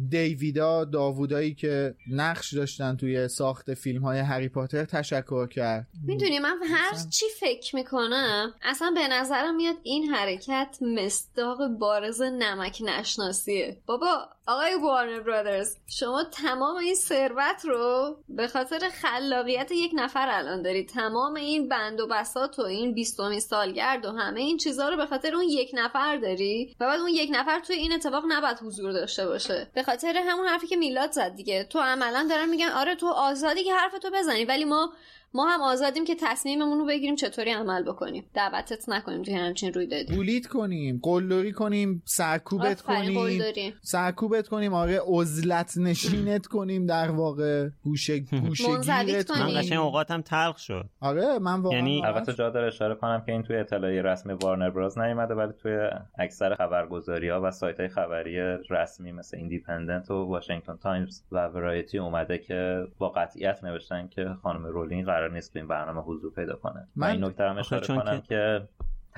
[0.09, 5.87] دیویدا داوودایی که نقش داشتن توی ساخت فیلم های هری پاتر تشکر کرد.
[6.07, 12.83] می‌دونی من هر چی فکر می‌کنم اصلا به نظرم میاد این حرکت مصداق بارز نمک
[12.87, 13.77] نشناسیه.
[13.87, 20.63] بابا آقای وارنر برادرز شما تمام این ثروت رو به خاطر خلاقیت یک نفر الان
[20.63, 20.89] دارید.
[20.89, 25.07] تمام این بند و بسات و این بیستمین سالگرد و همه این چیزها رو به
[25.07, 28.93] خاطر اون یک نفر داری و بعد اون یک نفر توی این اتفاق نباید حضور
[28.93, 29.71] داشته باشه.
[29.75, 31.65] به خاطر همون حرفی که میلاد زد دیگه.
[31.65, 34.93] تو عملا دارن میگن آره تو آزادی که حرف تو بزنی ولی ما
[35.35, 38.25] ما هم آزادیم که تصمیممون رو بگیریم چطوری عمل بکنیم.
[38.35, 43.43] دعوتت نکنیم توی همچین روی دادیم bully ات کنیم قلدری کنیم سرکوبت کنیم.
[43.83, 47.69] سرکوبت کنیم آره عزلت نشینت کنیم در واقع.
[47.83, 48.65] گوشه گوشه
[49.05, 49.47] گیرت کنیم.
[49.47, 50.89] من قشنگ اوقاتم تلخ شد.
[51.01, 54.71] آره من واقعا یعنی البته جا داره اشاره کنم که این توی اطلاعیه رسمی Warner
[54.71, 58.39] Bros نیومده ولی توی اکثر خبرگزاری ها و سایت های خبری
[58.71, 64.67] رسمی مثل ایندیپندنت و واشنگتن تایمز و ورایتی اومده که با قطعیت نوشتن که خانم
[64.67, 66.89] رولینگ قرار نیست تو این برنامه حضور پیدا کنه.
[66.97, 68.69] من این نکته هم اشاره کنم که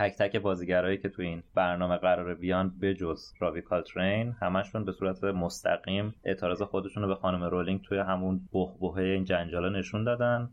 [0.00, 5.24] تک تک بازیگرایی که تو این برنامه قرار بیان بجز رابی کالترین همشون به صورت
[5.24, 10.50] مستقیم اعتراض خودشون رو به خانم رولینگ توی همون بحبوحه این جنجالا نشون دادن.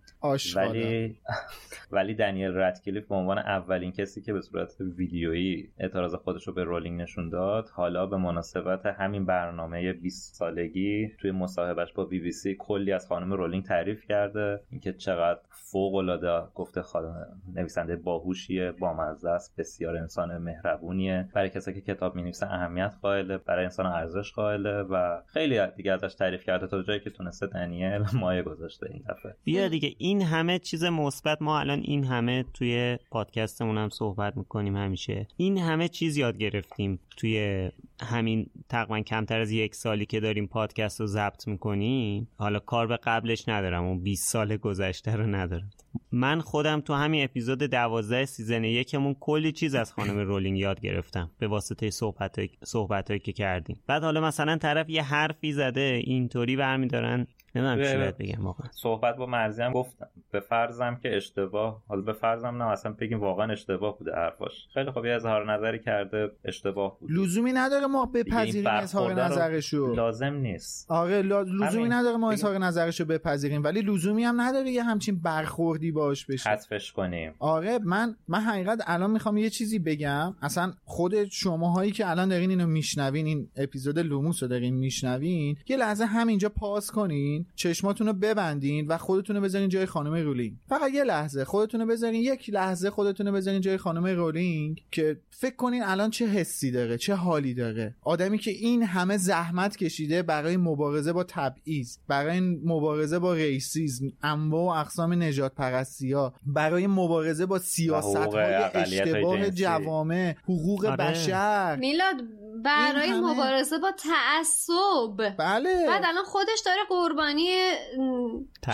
[0.56, 1.18] ولی
[1.92, 6.64] ولی دنیل رتکلیف به عنوان اولین کسی که به صورت ویدیویی اعتراض خودش رو به
[6.64, 12.32] رولینگ نشون داد حالا به مناسبت همین برنامه 20 سالگی توی مصاحبهش با بی بی
[12.32, 14.62] سی کلی از خانم رولینگ تعریف کرده.
[14.72, 21.30] اینکه چقدر فوق العاده گفته خانم نویسنده باهوشیه بامزه است بسیار انسان مهربونیه.
[21.34, 26.15] برای کسی که کتاب می‌نویسه اهمیت قائله برای انسان ارزش قائله و خیلی دیگه ازش
[26.15, 29.36] تعریف کرده تا جایی که تونسته دنیل مایه گذاشته این دفعه.
[29.43, 34.76] بیا دیگه این همه چیز مثبت ما الان این همه توی پادکستمون هم صحبت می‌کنیم
[34.76, 35.28] همیشه.
[35.38, 37.69] این همه چیز یاد گرفتیم توی
[38.02, 42.98] همین تقریبا کمتر از یک سالی که داریم پادکست رو ضبط می‌کنیم حالا کار به
[42.98, 45.70] قبلش ندارم اون 20 سال گذشته رو ندارم.
[46.12, 51.32] من خودم تو همین اپیزود دوازده season یکمون کلی چیز از خانم رولینگ یاد گرفتم
[51.40, 53.80] به واسطه صحبت صحبت که کردیم.
[53.88, 57.28] بعد حالا مثلا طرف یه حرفی زده اینطوری برمیدارن
[57.62, 58.67] نمی‌دونم چی بگم واقعا.
[58.72, 60.08] صحبت با مرزی هم گفتم.
[60.32, 64.67] به فرضم که اشتباه حالا به فرضم نه اصلا بگیم واقعا اشتباه بوده حرفاش.
[64.74, 67.12] خیلی خوب یه اظهار نظری کرده اشتباه بود.
[67.12, 69.93] لزومی نداره ما بپذیریم اظهار نظرشو.
[69.93, 70.91] لازم نیست.
[70.91, 76.26] آره لزومی نداره ما اظهار نظرشو بپذیریم ولی لزومی هم نداره یه همچین برخوردی باش
[76.26, 76.50] بشه.
[76.50, 77.34] حذفش کنیم.
[77.39, 80.36] آره من من حقیقت الان می‌خوام یه چیزی بگم.
[80.41, 85.78] اصلا خود شماهایی که الان دارین اینو میشنوین این اپیزود لوموس رو دارین میشنوین یه
[85.78, 87.46] لحظه همینجا pause کنین.
[87.56, 90.58] چشماتون رو ببندین و خودتون رو بذارین جای خانم رولینگ.
[90.70, 95.22] فقط یه لحظه خودتون رو بذارین یک لحظه خودتون رو بذارین جای خانم رولینگ که
[95.30, 97.96] فکر کنین الان چه حسی داره چه حالی داره.
[98.02, 104.76] آدمی که این همه زحمت کشیده برای مبارزه با تبعیض برای مبارزه با racism انواع
[104.76, 110.98] و اقسام نژاد پرستی ها برای مبارزه با سیاست های اشتباه جوامع حقوق آره.
[110.98, 111.76] بشر.
[111.76, 112.16] میلاد
[112.63, 115.36] برای مبارزه با تعصب.
[115.38, 115.86] بله.
[115.88, 117.48] بعد الان خودش داره قربانی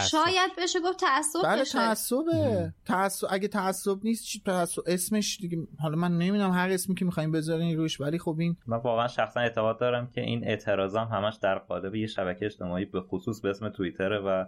[0.09, 1.71] شاید بشه گفت تعصب بله بشه.
[1.79, 2.73] تعصبه.
[2.85, 7.31] تعصب اگه تعصب نیست چی تعصب اسمش دیگه حالا من نمی‌دونم هر اسمی که می‌خوایم
[7.31, 11.57] بذارین روش ولی خب این من واقعا شخصا اعتقاد دارم که این اعتراضام همش در
[11.57, 14.45] قالب یه شبکه اجتماعی به خصوص به اسم توییتره و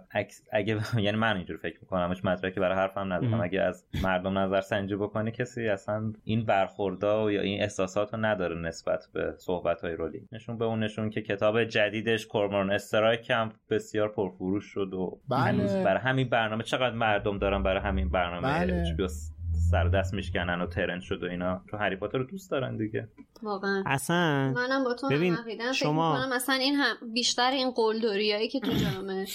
[0.52, 3.40] اگه یعنی من اینجوری فکر می‌کنم هیچ مدرکی برای حرفم ندارم.
[3.40, 8.60] اگه از مردم نظر سنجی بکنه کسی اصلا این برخوردا یا این احساسات رو نداره
[8.60, 13.52] نسبت به صحبت های رولی نشون به اون نشون که کتاب جدیدش کورمون استرایک هم
[13.70, 15.84] بسیار پرفروش شد و بله.
[15.84, 18.84] برای همین برنامه چقدر مردم دارن برای همین برنامه بله.
[19.70, 21.60] سر دست میشکنن و ترند شد و اینا.
[21.70, 23.08] تو هری پاتر رو دوست دارن دیگه.
[23.42, 23.82] واقعا.
[23.86, 25.36] اصلا منم با تو ببین
[25.74, 29.26] شما فکر مثلا این هم بیشتر این قلدریایی که تو جامعه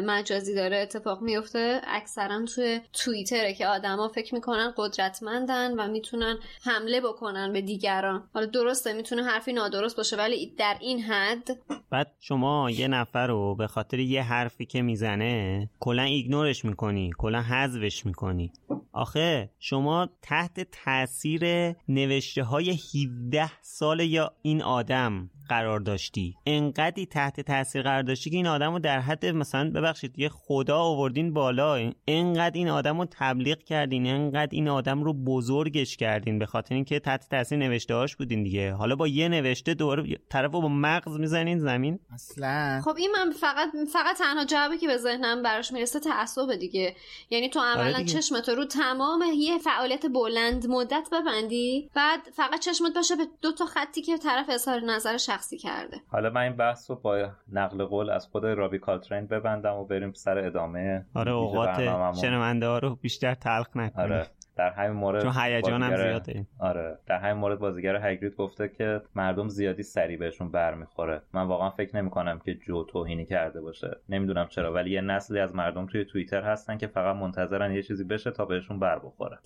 [0.00, 7.00] مجازی داره اتفاق میفته اکثرا توی توییتره که آدما فکر می‌کنن قدرتمندن و می‌تونن حمله
[7.00, 8.28] بکنن به دیگران.
[8.34, 11.48] حالا درسته می‌تونه حرفی نادرست باشه ولی در این حد
[11.90, 17.42] بعد شما یه نفر رو به خاطر یه حرفی که می‌زنه کلا ایگنورش می‌کنی کلا
[17.42, 18.52] حذفش می‌کنی.
[18.92, 19.77] آخه شما
[20.22, 25.30] تحت تاثیر نوشته های 17 سال یا این آدم.
[25.48, 26.34] قرار داشتی.
[26.46, 30.78] انقدی تحت تاثیر قرار داشتی که این آدم رو در حد مثلا ببخشید یه خدا
[30.78, 36.46] آوردین بالا انقدر این آدم رو تبلیغ کردین انقدر این آدم رو بزرگش کردین به
[36.46, 38.72] خاطر اینکه تحت تاثیر نوشته هاش بودین دیگه.
[38.72, 41.98] حالا با یه نوشته دور طرف رو با مغز می‌زنین زمین.
[42.14, 42.80] اصلا.
[42.84, 46.94] خب این من فقط فقط تنها جوابی که به ذهنم براش می‌رسه تعصب دیگه.
[47.30, 52.94] یعنی تو عملا آره چشمت رو تمام یه فعالیت بلند مدت ببندی بعد فقط چشمت
[52.94, 55.96] باشه به دو تا خطی که طرف اظهار نظر شخصی کرده.
[56.08, 60.12] حالا من این بحث رو با نقل قول از خود رابی کالترین ببندم و بریم
[60.12, 61.80] سر ادامه آره اوقات
[62.20, 64.12] شنونده ها رو بیشتر تلخ نکنیم.
[64.12, 64.26] آره
[64.58, 68.68] در همین مورد چون هیجان هم زیاد داریم آره در همین مورد بازیگر هگرید گفته
[68.68, 71.22] که مردم زیادی سری بهشون برمیخوره.
[71.32, 73.96] من واقعا فکر نمی کنم که جو توهینی کرده باشه.
[74.08, 78.04] نمی‌دونم چرا ولی یه نسلی از مردم توی توییتر هستن که فقط منتظرن یه چیزی
[78.04, 79.38] بشه تا بهشون بر بخوره.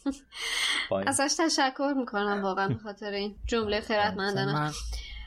[1.07, 4.71] ازش تشکر می‌کنم واقعا به خاطر این جمله خیرتمندانه.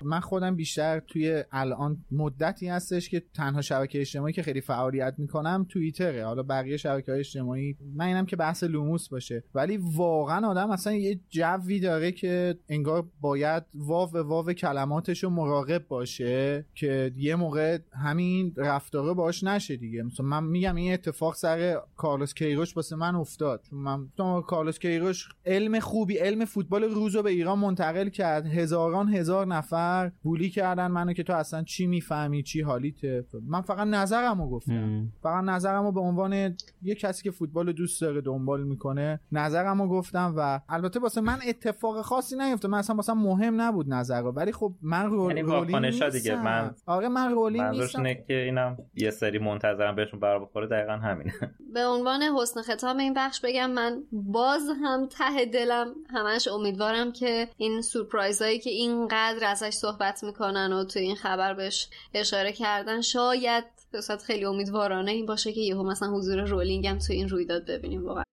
[0.04, 5.66] من خودم بیشتر توی الان مدتی هستش که تنها شبکه اجتماعی که خیلی فعالیت می‌کنم
[5.70, 6.26] توییتره.
[6.26, 9.44] حالا بقیه شبکه های اجتماعی من اینم که بحث لوموس باشه.
[9.56, 15.88] ولی واقعا آدم اصلا یه جوی داره که انگار باید واو واو کلماتش رو مراقب
[15.88, 20.04] باشه که یه موقع همین رفتاره باش نشه دیگه.
[20.04, 23.62] مثلا من میگم این اتفاق سر کارلوس کیروش واسه من افتاد.
[23.70, 24.08] چون من
[24.42, 28.46] کارلوس کیروش علم خوبی علم فوتبال روزو به ایران منتقل کرد.
[28.46, 29.85] هزاران هزار نفر
[30.24, 35.12] بولی کردن منو که تو اصلا چی می‌فهمی چی حالیته من فقط نظرمو گفتم.
[35.24, 36.34] فقط نظرمو به عنوان
[36.82, 42.02] یه کسی که فوتبال دوست داره دنبال می‌کنه نظرمو گفتم و البته واسه من اتفاق
[42.02, 46.36] خاصی نیفته من اصلا واسه مهم نبود نظر ولی خب من رول یعنی رولینگ دیگه.
[46.36, 48.04] من آره من رولینگ نیستم.
[48.04, 50.68] که اینم یه سری منتظرم بهشون بر بخوره.
[50.68, 51.34] دقیقا همینه.
[51.74, 57.48] به عنوان حسن ختام این بخش بگم من باز هم ته دلم همش امیدوارم که
[57.58, 63.66] این سورپرایزایی که اینقدر ازش صحبت می‌کنن و تو این خبر بهش اشاره کردن شاید
[63.92, 68.06] به خیلی امیدوارانه این باشه که یهو مثلا حضور رولینگ هم تو این رویداد ببینیم
[68.06, 68.24] واقعا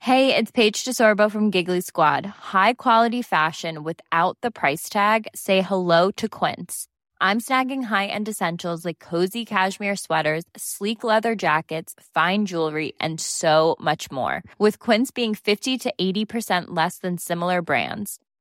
[0.00, 2.24] Hey, it's Paige DeSorbo from Giggly Squad.
[2.54, 5.20] High quality fashion without the price tag.
[5.34, 6.86] Say hello to Quince.
[7.20, 13.76] I'm snagging high-end essentials like cozy cashmere sweaters, sleek leather jackets, fine jewelry, and so
[13.80, 14.36] much more.
[14.58, 18.18] With Quince being 50 to 80% less than similar brands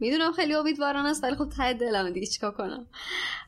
[0.00, 2.86] می‌دونم خیلی امیدواران است ولی خب ته دلم دیگه چیکار کنم؟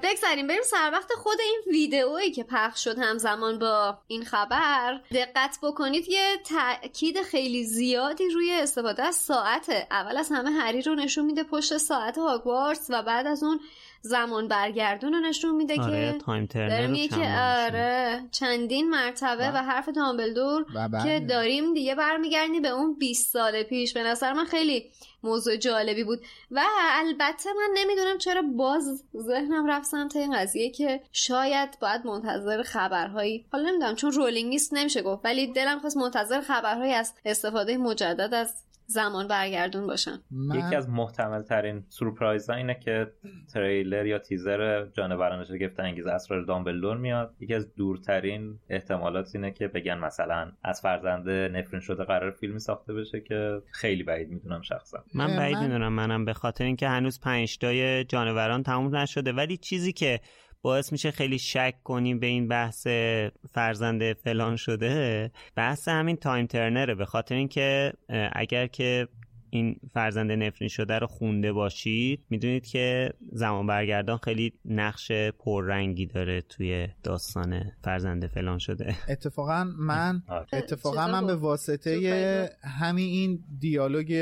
[0.02, 5.00] بگذاریم بریم سر وقت خود این ویدئویی که پخش شد همزمان با این خبر.
[5.12, 9.86] دقت بکنید یه تاکید خیلی زیادی روی استفاده از ساعته.
[9.90, 13.60] اول از همه هری رو نشون میده پشت ساعت هاگوارتس و بعد از اون
[14.00, 19.62] زمان برگردون رو نشون میده آره، که time داریم که آره چندین مرتبه و, و
[19.62, 20.66] حرف دامبلدور
[21.04, 23.94] که داریم دیگه برمیگردیم به اون 20 سال پیش.
[23.94, 24.90] به نظر من خیلی
[25.22, 26.20] موضوع جالبی بود.
[26.50, 32.62] و البته من نمی‌دونم چرا باز ذهنم رفت سمت این قضیه که شاید باید منتظر
[32.62, 37.76] خبرهایی حالا نمی‌دونم چون رولینگ نیست نمیشه گفت ولی دلم خواست منتظر خبرهایی از استفاده
[37.76, 38.54] مجدد از
[38.90, 40.18] زمان برگردون باشن.
[40.54, 43.12] یکی از محتمل ترین سورپرایز اینه که
[43.54, 47.34] تریلر یا تیزر جانوران شگفت انگیز اسرار دامبلدور میاد.
[47.40, 52.94] یکی از دورترین احتمالات اینه که بگن مثلا از فرزنده نفرین شده قرار فیلمی ساخته
[52.94, 55.04] بشه که خیلی بعید می‌دونم شخصا.
[55.14, 59.32] من بعید می‌دونم منم به خاطر اینکه هنوز پنج تای جانوران تموم نشده.
[59.32, 60.20] ولی چیزی که
[60.62, 62.86] باعث میشه خیلی شک کنیم به این بحث
[63.50, 65.30] فرزند فلان شده.
[65.56, 67.92] بحث همین تایم ترنره به خاطر اینکه
[68.32, 69.08] اگر که
[69.50, 76.40] این فرزند نفرین شده رو خونده باشید می‌دونید که زمان برگردان خیلی نقش پررنگی داره
[76.40, 78.96] توی داستان فرزند فلان شده.
[79.08, 84.14] اتفاقا من اتفاقا من به واسطه همین این دیالوگ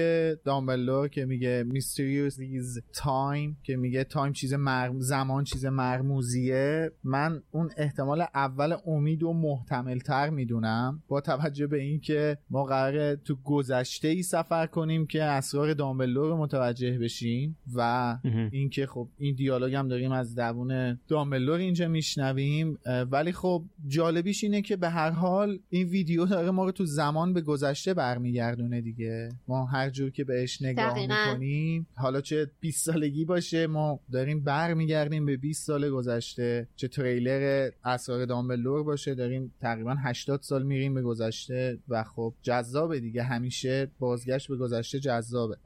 [0.45, 4.55] دامبلدور که میگه mysterious thing time که میگه time چیز
[4.99, 6.93] زمان چیز مرموزیه.
[7.05, 13.17] من اون احتمال اول امید و محتمل تر می‌دونم با توجه به اینکه ما قراره
[13.17, 18.19] تو گذشته ای سفر کنیم که که اسرار دامبلدور رو متوجه بشین و
[18.53, 22.79] اینکه خب این دیالوگ هم داریم از زبون دامبلور اینجا میشنویم.
[23.11, 27.33] ولی خب جالبیش اینه که به هر حال این ویدیو داره ما رو تو زمان
[27.33, 29.29] به گذشته برمیگردونه دیگه.
[29.49, 35.27] ما هر جور که بهش نگاه می‌کنیم حالا چه 20 سالگی باشه ما داریم برمیگردیم
[35.27, 36.69] به 20 سال گذشته.
[36.77, 43.01] چه تریلر اسرار دامبلور باشه داریم تقریبا 80 سال میریم به گذشته و خب جذابه
[43.01, 43.23] دیگه.
[43.23, 45.57] همیشه بازگشت به گذشته جذابه.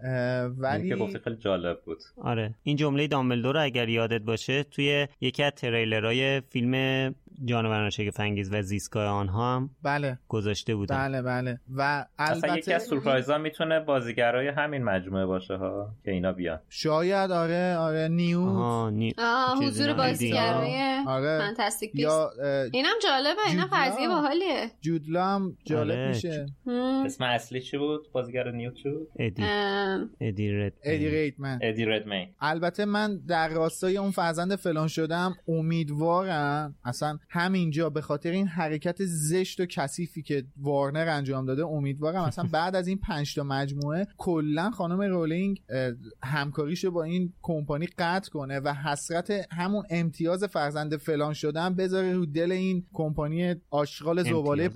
[0.58, 1.98] ولی که گفتی خیلی جالب بود.
[2.16, 2.54] آره.
[2.62, 6.74] این جمله دامبلدور رو اگر یادت باشه توی یکی از تریلرهای فیلم
[7.44, 8.20] جانوران شگفت
[8.52, 10.18] و زیستگاه آنها هم بله.
[10.28, 11.60] گذاشته بودن بله بله.
[11.76, 16.60] و البته اصلا یکی از سورپرایزها می‌تونه بازیگرای همین مجموعه باشه ها که اینا بیان.
[16.68, 19.14] شاید آره آره نیو آها نی...
[19.18, 19.92] آه حضور.
[19.92, 21.38] بازیگرای آره.
[21.38, 22.04] فانتاستیک بیست.
[22.04, 22.30] یا
[22.72, 23.66] اینم جالبه اینا.
[23.66, 24.70] فرضیه باحالیه.
[24.80, 26.08] جودلا هم جالب آره.
[26.08, 26.46] میشه.
[27.04, 29.44] اسم اصلی چی بود؟ بازیگر نیو چی بود؟ ادی.
[30.20, 36.74] ادی رد ادی ریتمن ادی ردمین البته من در راستای اون فرزند فلان شدم امیدوارم
[36.84, 42.48] اصلا همینجا به خاطر این حرکت زشت و کثیفی که وارنر انجام داده امیدوارم اصلا
[42.52, 48.30] بعد از این پنج تا مجموعه کلا خانم رولینگ اه، همکاریشو با این کمپانی قطع
[48.30, 54.70] کنه و حسرت همون امتیاز فرزند فلان شدن بذاره رو دل این کمپانی آشغال زباله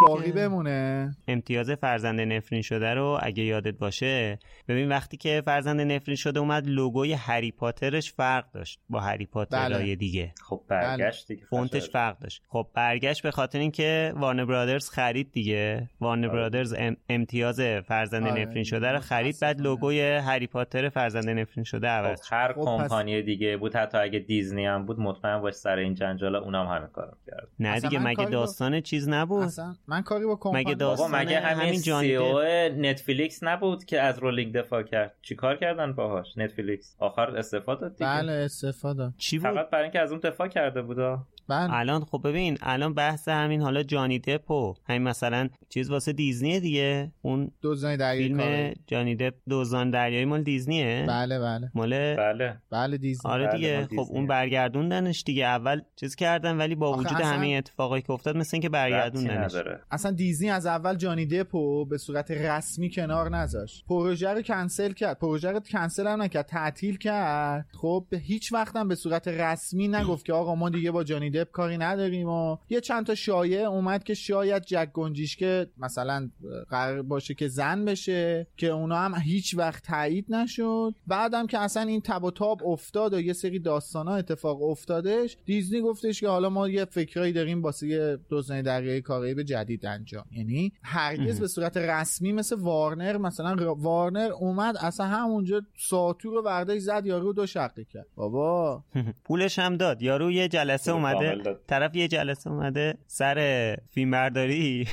[0.00, 0.32] باقی.
[0.32, 4.38] بمونه امتیاز فرزند نفرین شده رو اگه یادت باشه
[4.68, 9.84] ببین وقتی که فرزند نفرین شده اومد لوگوی هری پاترش فرق داشت با هری پاترهای
[9.84, 9.94] بله.
[9.96, 11.92] دیگه خب برگشت دیگه فونتش فشل.
[11.92, 16.36] فرق داشت خب برگشت به خاطر اینکه وارنر برادرز خرید دیگه وارنر آره.
[16.36, 18.42] برادرز ام- امتیاز فرزند آره.
[18.42, 22.34] نفرین شده رو خرید بعد لوگوی هری پاتر فرزند نفرین شده عوض خب.
[22.34, 25.94] هر خب پس- کمپانی دیگه بود حتی اگه دیزنی هم بود مطمئن باش سر این
[25.94, 30.36] جنجالا اونم همین کارو کرد نه دیگه مگه داستان چیز نبود اصلا من کاری با
[30.36, 32.40] کمپانی مگه بابا داستان مگه همین, همین جانی سی دپ؟ او
[32.80, 38.10] نتفلیکس نبود که از رولینگ دفاع کرد؟ چیکار کردن باهاش؟ نتفلیکس آخر استعفا داد دیگه.
[38.10, 41.72] بله استفاده چی بود؟ فقط برای اینکه از اون دفاع کرده بودا بله.
[41.74, 46.60] الان خب ببین الان بحث همین حالا جانی دپ و همین مثلا چیز واسه دیزنیه
[46.60, 47.12] دیگه.
[47.22, 48.72] اون دزدان دریایی فیلم.
[48.86, 51.70] جانی دپ دزدان دریایی مال دیزنیه؟ بله بله.
[51.74, 52.56] مال بله.
[52.70, 53.32] بله دیزنی.
[53.32, 53.74] آره بله، دیگه.
[53.74, 54.10] مال خب دیزنیه.
[54.10, 55.44] اون برگردوندنش دیگه.
[55.44, 59.54] اول چیز کردن ولی با وجود اصلا- همه اتفاقایی که افتاد مثل اینکه برگردوندنش.
[59.90, 63.84] اصلا دیزنی از اول جانی دپو به صورت رسمی کنار نذاشت.
[63.88, 65.18] پروژه رو کنسل کرد.
[65.18, 66.46] پروژه رو کنسل هم نکرد.
[66.46, 67.66] تعطیل کرد.
[67.72, 71.30] خب به هیچ وقت هم به صورت رسمی نگفت که آقا ما دیگه با جانی
[71.34, 76.30] دپ کاری نداریم و یه چند تا شایعه اومد که شاید جک گنجیشکه مثلا
[76.70, 80.94] قرار باشه که زن بشه که اونا هم هیچ وقت تایید نشد.
[81.06, 85.80] بعدم که اصلا این تب و تاب افتاد و یه سری داستانا اتفاق افتادش دیزنی
[85.80, 90.24] گفتش که حالا ما یه فکرایی داریم واسه یه دوزنه دریای کارائیب جدید انجام.
[90.32, 91.40] یعنی هرگز.
[91.40, 97.32] به صورت رسمی مثل وارنر مثلا وارنر اومد اصلا همونجا ساتور رو ورداش زد یارو
[97.32, 98.06] دو شقه کرد.
[98.14, 98.84] بابا.
[99.24, 100.02] پولش هم داد.
[100.02, 101.60] یارو یه جلسه کامل اومده داد.
[101.66, 104.86] طرف یه جلسه اومده سر فیلم برداری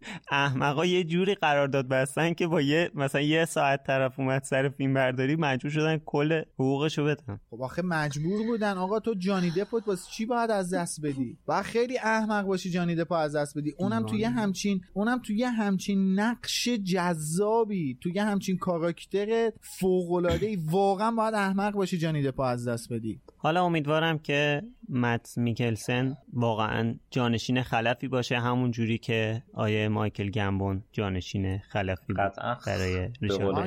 [0.30, 4.94] احمقا یه جوری قرارداد بستن که با یه مثلا یه ساعت طرف اومد سر فیلم
[4.94, 7.40] برداری مجبور شدن کل حقوقشو بدن.
[7.50, 8.78] خب آخه مجبور بودن.
[8.78, 12.94] آقا تو جانی دپوت واسه چی باید از دست بدی؟ و خیلی احمق باشی جانی
[12.94, 13.74] دپو از دست بدی.
[13.78, 21.10] اونم توی همچین اونم توی همچین نقش جذابی توی همچین کاراکتر فوق العاده ای واقعا
[21.10, 23.20] باید احمق باشی جانی دپو از دست بدی.
[23.36, 30.84] حالا امیدوارم که مت میکلسن واقعا جانشین خلفی باشه همون جوری که آیه مایکل گمبون
[30.92, 33.08] جانشین خلفی بود قطعا برای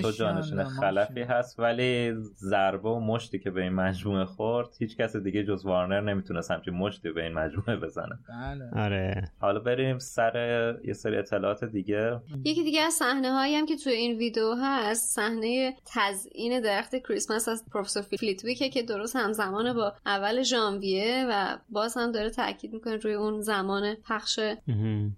[0.01, 1.21] تو جانشین خلفی.
[1.21, 6.01] هست ولی ضربه و مشتی که به این مجموعه خورد هیچ کس دیگه جز وارنر
[6.01, 8.19] نمی‌تونست همچین مشتی به این مجموعه بزنه.
[8.30, 8.84] بله.
[8.84, 9.32] آره.
[9.39, 12.19] حالا بریم سر یه سری اطلاعات دیگه.
[12.45, 17.47] یکی دیگه از صحنه هایی هم که توی این ویدیو هست صحنه تزیین درخت کریسمس
[17.47, 22.95] از پروفسور فلیتویکه که درست همزمان با اول ژانویه و باز هم داره تاکید می‌کنه
[22.95, 24.39] روی اون زمان پخش.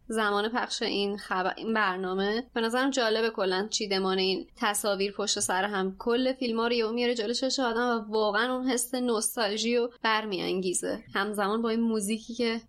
[0.07, 2.43] زمان پخش این خبر این برنامه.
[2.53, 5.95] به نظرم جالبه کلا چیدمان این تصاویر پشت سر هم.
[5.99, 9.91] کل فیلم ها رو یهو میاره جلوی چش آدم و واقعا اون حس نوستالژی رو
[10.03, 10.99] برمیانگیزه.
[11.13, 12.61] همزمان با این موزیکی که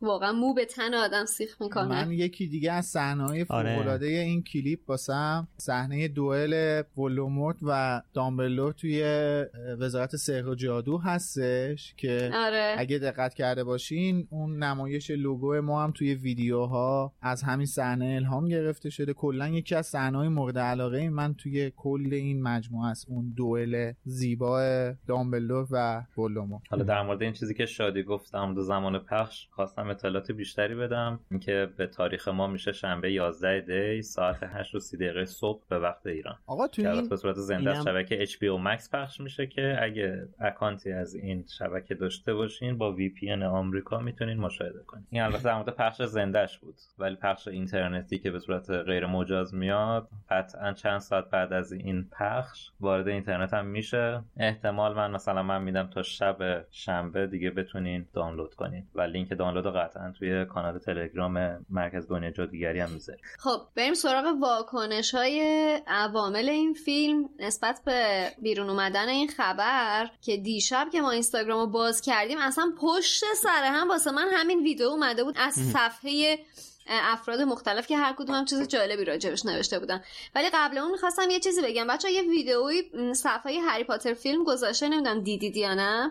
[0.00, 2.04] واقعا مو به تن آدم سیخ می‌کنه.
[2.04, 3.74] من یکی دیگه از صحنه های آره.
[3.74, 9.02] فوق‌العاده این کلیپ واسم صحنه دوئل ولدمورت و دامبلور توی
[9.78, 12.71] وزارت سحر و جادو هستش که آره.
[12.78, 18.48] اگه دقت کرده باشین اون نمایش لوگو ما هم توی ویدیوها از همین صحنه الهام
[18.48, 19.12] گرفته شده.
[19.12, 23.06] کلا یکی از صحنه‌های مورد علاقه من توی کل این مجموعه است.
[23.08, 28.62] اون دوئل زیبا دامبلور و ولدمورت حالا در مورد این چیزی که شادی گفتم دو
[28.62, 31.20] زمان پخش خواستم اطلاعات بیشتری بدم.
[31.30, 35.78] اینکه به تاریخ ما میشه شنبه 11 دی ساعت 8 و 30 دقیقه صبح به
[35.78, 36.36] وقت ایران.
[36.46, 40.92] آقا البته این به صورت زنده از شبکه HBO Max پخش میشه که اگه اکانتی
[40.92, 42.32] از این شبکه داشته
[42.62, 45.06] باشین با VPN آمریکا می‌تونین مشاهده کنین.
[45.10, 49.54] این البته در مورد پخش زندهش بود ولی پخش اینترنتی که به صورت غیر مجاز
[49.54, 54.22] میاد قطعا چند ساعت بعد از این پخش وارد اینترنت هم میشه.
[54.36, 59.64] احتمال من مثلا من میدم تا شب شنبه دیگه بتونین دانلود کنین و لینک دانلود
[59.64, 63.22] رو قطعا توی کانال تلگرام مرکز دنیا جادوگری هم می‌ذاریم.
[63.38, 65.42] خب بریم سراغ واکنش های
[65.86, 71.66] عوامل این فیلم نسبت به بیرون اومدن این خبر که دیشب که ما اینستاگرام رو
[71.66, 76.38] باز کردیم اصلا پشت سر هم واسه من همین ویدیو اومده بود از صفحه
[76.86, 80.02] افراد مختلف که هر کدوم هم چیز جالبی راجبش نوشته بودن.
[80.34, 81.86] ولی قبل اون می‌خواستم یه چیزی بگم.
[81.86, 82.82] بچه یه ویدئوی
[83.14, 86.10] صفحه هری پاتر فیلم گذاشته نمی‌دونم دیدید یا نه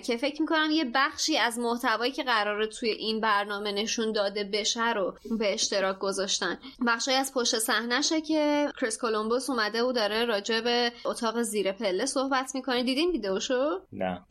[0.00, 4.92] که فکر می‌کنم یه بخشی از محتوایی که قراره توی این برنامه نشون داده بشه
[4.92, 6.58] رو به اشتراک گذاشتن.
[6.86, 12.06] بخشی از پشت صحنهشه که کریس کولومبوس اومده و داره راجع به اتاق زیر پله
[12.06, 12.82] صحبت می‌کنه.
[12.82, 14.22] دیدین ویدیوشو نه.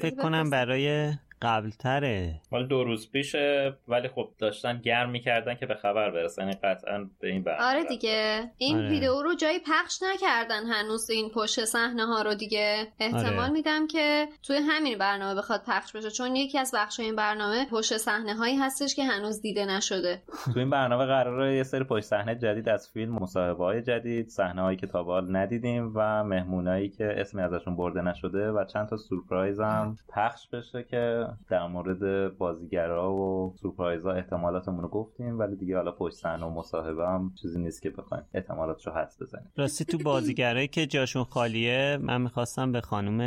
[0.00, 1.12] فکر کنم برای
[1.42, 6.42] قبل تره ولی دو روز پیشه ولی خب داشتن گرم می‌کردن که به خبر برسن.
[6.42, 8.50] یعنی قطعا به این برنامه آره دیگه.
[8.58, 8.88] این آره.
[8.88, 12.86] ویدیو رو جایی پخش نکردن هنوز این پشت صحنه ها رو دیگه.
[13.00, 13.52] احتمال آره.
[13.52, 17.96] میدم که توی همین برنامه بخواد پخش بشه چون یکی از بخش این برنامه پشت
[17.96, 20.22] صحنه هایی هستش که هنوز دیده نشده.
[20.54, 24.62] تو این برنامه قراره یه سری پشت صحنه جدید از فیلم مصاحبه های جدید صحنه
[24.62, 28.96] هایی که تا حال ندیدیم و مهمونایی که اسمی ازشون برده نشده و چند تا
[28.96, 35.76] سورپرایز هم پخش بشه که در مورد بازیگرا و سورپرایزا احتمالاتمون رو گفتیم ولی دیگه
[35.76, 39.52] حالا پشت صحنه و مصاحبه هم چیزی نیست که بخوایم احتمالاتش رو حدس بزنیم.
[39.56, 43.20] راستی تو بازیگرایی که جاشون خالیه من می‌خواستم به خانم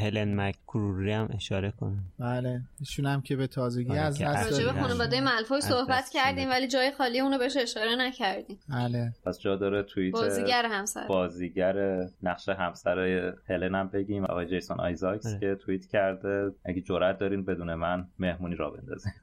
[0.00, 2.04] هلن مکروری هم اشاره کنم.
[2.18, 6.68] بله ایشون هم که به تازگی آره از دست به خانواده ملفوی صحبت کردیم ولی
[6.68, 8.58] جای خالی اونو بهش اشاره نکردیم.
[8.68, 9.12] بله.
[9.24, 11.06] پس جا داره توییت بازیگر همسر.
[11.06, 15.38] بازیگر نقش همسر هلن هم بگیم آقای جیسون آیزاکس آره.
[15.38, 16.50] که توییت کرده.
[16.64, 19.12] اگه جرأت دارین بدون من مهمونی را بندازین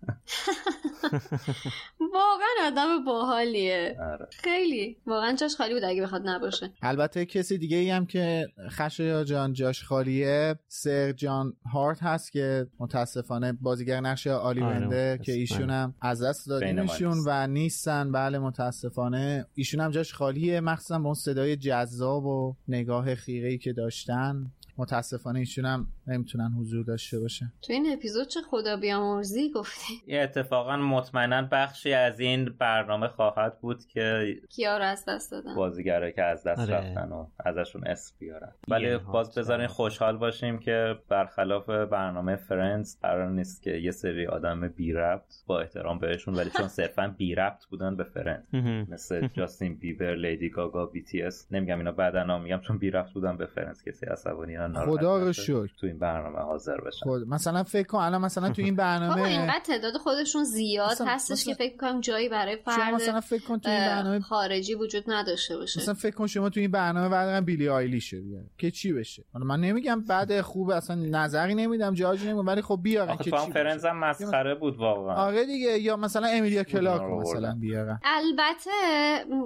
[2.13, 3.97] واقعا آدم باحالیه.
[3.99, 4.27] آره.
[4.31, 4.97] خیلی.
[5.05, 6.71] واقعا جاش خالی بود اگه بخواد نباشه.
[6.81, 12.67] البته کسی دیگه ای هم که خشایا جان جاش خالیه سر جان هارت هست که
[12.79, 18.11] متاسفانه بازیگر نقش آلی آره که ایشون هم از دست دادیم ایشون و نیستن.
[18.11, 19.45] بله متاسفانه.
[19.53, 20.59] ایشون هم جاش خالیه.
[20.59, 24.51] مخصوصا با اون صدای جذاب و نگاه خیره ای که داشتن.
[24.77, 27.53] متاسفانه ایشون هم نمی‌تونن حضور داشته باشن.
[27.61, 33.59] تو این اپیزود چه خدا بیامرزی گفتی؟ یه اتفاقا مطمئنا بخشی از این برنامه خواهد
[33.59, 36.73] بود که کیا رو از دست دادن؟ بازیگره که از دست آره.
[36.73, 38.51] رفتن و ازشون اسم بیارن.
[38.67, 44.67] ولی باز بذارین خوشحال باشیم که برخلاف برنامه Friends قرار نیست که یه سری آدم
[44.67, 48.47] بی ربط با احترام بهشون ولی چون صرفا بی ربط بودن به Friends.
[48.89, 51.47] مثل جاستین بیبر لیدی گاگا BTS.
[51.51, 53.83] نمیگم اینا بعدا میگم چون بی ربط بودن به Friends.
[53.83, 54.55] کسی عصبانی
[54.85, 55.67] خدا رو شکر.
[55.79, 57.05] تو این برنامه حاضر بشن.
[57.05, 61.07] خود مثلا فکر کن الان مثلا تو این برنامه اینقدر تعداد خودشون زیاد مثلا...
[61.07, 61.53] هستش مثلا...
[61.53, 65.57] که فکر کنم جایی برای فرد مثلا فکر کن تو این برنامه خارجی وجود نداشته
[65.57, 65.81] باشه.
[65.81, 69.45] مثلا فکر کن شما تو این برنامه بعد بیلی آیلیش بیاره که چی بشه؟ حالا
[69.45, 73.85] من نمیگم بعد خوب اصلا نظری نمیدم جاج نمیگم ولی خب بیارن که چی فرنز
[73.85, 75.15] هم مسخره بود واقعا.
[75.15, 77.99] آره دیگه یا مثلا امیلیا کلاک مثلا بیارن.
[78.03, 78.71] البته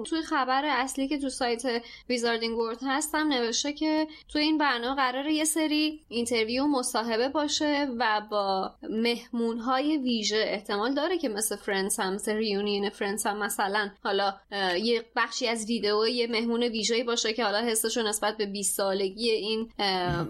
[0.06, 1.62] توی خبر اصلی که تو سایت
[2.08, 8.22] Wizarding World هستم نوشته که تو این برنامه قرار یه سری interview مصاحبه باشه و
[8.30, 13.90] با مهمون های ویژه احتمال داره که مثل Friends هم مثل reunion Friends هم مثلا
[14.04, 14.34] حالا
[14.82, 19.30] یه بخشی از ویدیو یه مهمون ویژه‌ای باشه که حالا حسشو نسبت به 20 سالگی
[19.30, 19.68] این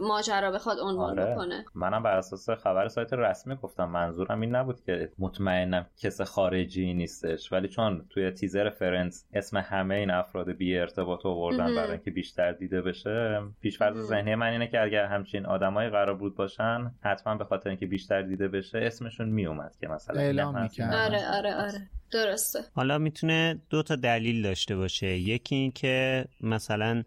[0.00, 1.32] ماجرا بخواد عنوان آره.
[1.34, 1.64] بکنه.
[1.74, 7.52] منم بر اساس خبر سایت رسمی گفتم منظورم این نبود که مطمئنم کس خارجی نیستش
[7.52, 12.52] ولی چون توی تیزر Friends اسم همه این افراد بی ارتباط آوردن برای اینکه بیشتر
[12.52, 17.44] دیده بشه پیش‌فرض ذهنی من اینه که اگر همچین آدمایی قرار بود باشن حتما به
[17.44, 21.88] خاطر اینکه بیشتر دیده بشه اسمشون میومد که مثلا اعلام آره آره آره.
[22.12, 22.58] درسته.
[22.74, 25.06] حالا می‌تونه دو تا دلیل داشته باشه.
[25.06, 27.02] یکی این که مثلا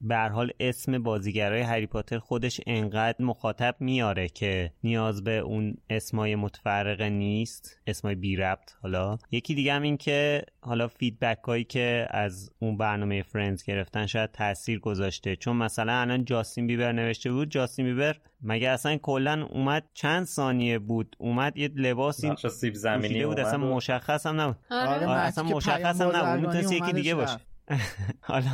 [0.00, 6.34] به حال اسم بازیگرای هری پاتر خودش انقدر مخاطب میاره که نیاز به اون اسمای
[6.34, 9.18] متفرقه نیست اسمای بی ربط حالا.
[9.30, 14.32] یکی دیگه هم این که حالا feedback هایی که از اون برنامه Friends گرفتن شاید
[14.32, 15.36] تاثیر گذاشته.
[15.36, 20.78] چون مثلا الان جاستین بیبر نوشته بود جاستین بیبر مگه اصلا کلا اومد چند ثانیه
[20.78, 24.56] بود؟ اومد یه لباسی سیب زمینی بود اصلا مشخص هم نبود.
[24.70, 26.46] آره, آره, اصلا مشخص هم نبود.
[26.46, 27.38] می‌تونست یکی دیگه باشه.
[28.20, 28.50] حالا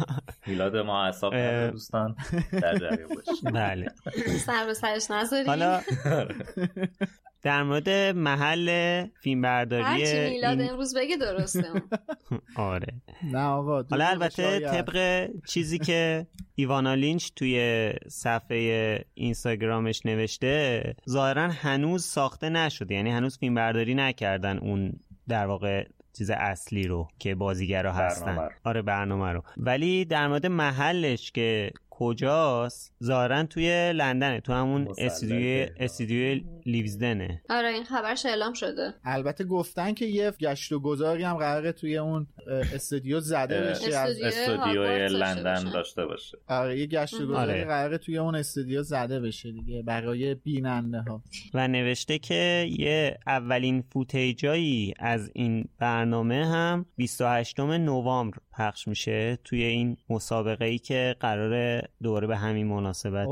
[0.46, 1.34] میلاد ما اصاب
[1.70, 2.16] دوستان
[2.52, 3.86] در جریان باشه بله.
[4.46, 5.80] سر به سرش نذاری حالا
[7.44, 11.64] در مورد محل فیلم برداری هرچی میلاد امروز بگه درسته.
[12.56, 12.94] آره.
[13.22, 22.04] نه آقا حالا البته طبق چیزی که ایوانا لینچ توی صفحه اینستاگرامش نوشته ظاهرا هنوز
[22.04, 22.94] ساخته نشده.
[22.94, 24.92] یعنی هنوز فیلم برداری نکردن اون
[25.28, 28.26] در واقع چیز اصلی رو که بازیگرا هستن.
[28.26, 29.42] برنامه آره برنامه رو.
[29.56, 37.42] ولی در مورد محلش که کجاست؟ ظاهرا توی لندنه تو همون استودیو استودیو لیوزدنه.
[37.50, 38.94] آره این خبرش اعلام شده.
[39.04, 42.26] البته گفتن که یه گشت و گذاری هم قراره توی اون
[42.74, 43.96] استودیو زده بشه.
[43.96, 46.38] از استودیو لندن داشته باشه.
[46.48, 47.64] آره یه گشت و گذاری آره.
[47.64, 51.22] قراره توی اون استودیو زده بشه دیگه برای بیننده ها.
[51.54, 59.62] و نوشته که یه اولین فوتیجایی از این برنامه هم 28 نوامبر پخش میشه توی
[59.62, 63.28] این مسابقه ای که قرار دوره به همین مناسبت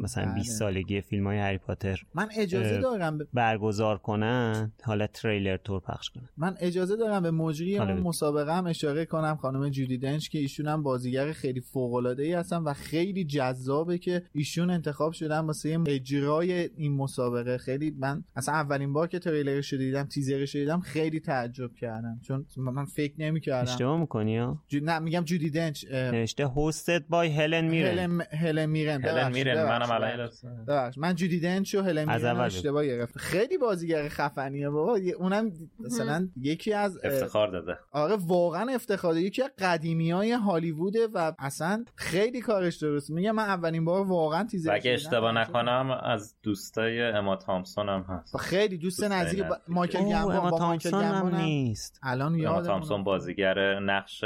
[0.00, 0.58] مثلا 20 بله.
[0.58, 6.28] سالگی فیلم های هری پاتر من اجازه دارم برگزار کنن حالا تریلر تور پخش کنن.
[6.36, 10.68] من اجازه دارم به مجری اون مسابقه هم اشاره کنم خانم جودی دنچ که ایشون
[10.68, 15.78] هم بازیگر خیلی فوق العاده ای هستن و خیلی جذابه که ایشون انتخاب شدن واسه
[15.86, 17.58] اجرای این مسابقه.
[17.58, 22.20] خیلی من اصلا اولین بار که تریلرش دیدم تیزرش دیدم خیلی تعجب کردم.
[22.22, 23.72] چون من فکر نمی‌کردم.
[23.72, 24.38] اشتباه می‌کنی
[24.68, 24.80] جو...
[24.82, 29.02] نه میگم جودی دنچ نوشته هوستد بای هلن میرن هلن هلن میرن.
[29.02, 29.64] هلن میرن.
[29.64, 33.18] منم الان من جودی دنچ و هلن میرن اشتباه گرفت.
[33.18, 34.98] خیلی بازیگر خفنیه بابا.
[35.18, 37.78] اونم مثلا یکی از افتخار داده.
[37.92, 43.10] آره واقعا افتخار داده یکی از قدیمی های هالیووده و اصلا خیلی کارش درست.
[43.10, 48.36] میگم من اولین بار واقعا تیزر اگه اشتباه نکنم از دوستای اما تامسون هم هست.
[48.36, 52.00] خیلی دوست نزدیک مایکل گمبون با مایکل گمبون نیست.
[52.02, 54.24] الان یاد تامسون بازیگر نقش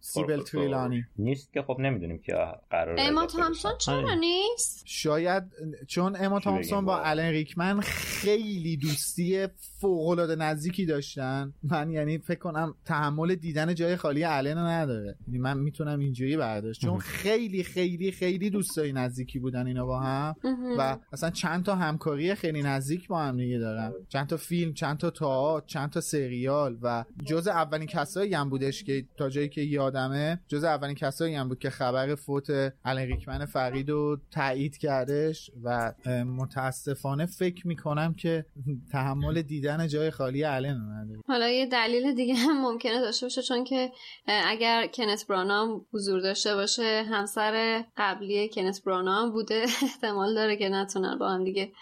[0.00, 2.34] سیبل تریلانی نیست که خب نمی‌دونیم که
[2.70, 4.14] قرار اما تامسون چرا آره.
[4.14, 5.42] نیست؟ شاید
[5.86, 9.46] چون اما تامسون با الان ریکمن خیلی دوستی
[9.80, 11.52] فوق العاده نزدیکی داشتن.
[11.62, 15.16] من یعنی فکر کنم تحمل دیدن جای خالی الن نداره.
[15.26, 16.80] یعنی من می‌تونم اینجوری برداشت.
[16.80, 20.34] چون خیلی خیلی خیلی دوستای نزدیکی بودن اینا با هم.
[20.78, 23.92] و اصلا چند تا همکاری خیلی نزدیک با هم دیگه دارن.
[24.08, 26.78] چند تا فیلم چند تا تئاتر چند تا سریال.
[26.82, 31.48] و جز اولین کسایی هم بودش که تا جایی که یادمه جز اولین کسایی هم
[31.48, 32.50] بود که خبر فوت
[32.84, 35.92] الن ریکمن فرید رو تایید کردش و
[36.26, 38.46] متاسفانه فکر می‌کنم که
[38.92, 41.20] تحمل دیدن جای خالی الن نداره.
[41.28, 43.92] حالا یه دلیل دیگه هم ممکنه داشته باشه چون که
[44.26, 51.18] اگر کنت برانام حضور داشته باشه همسر قبلی کنت برانام بوده احتمال داره که نتونن
[51.18, 51.72] با هم دیگه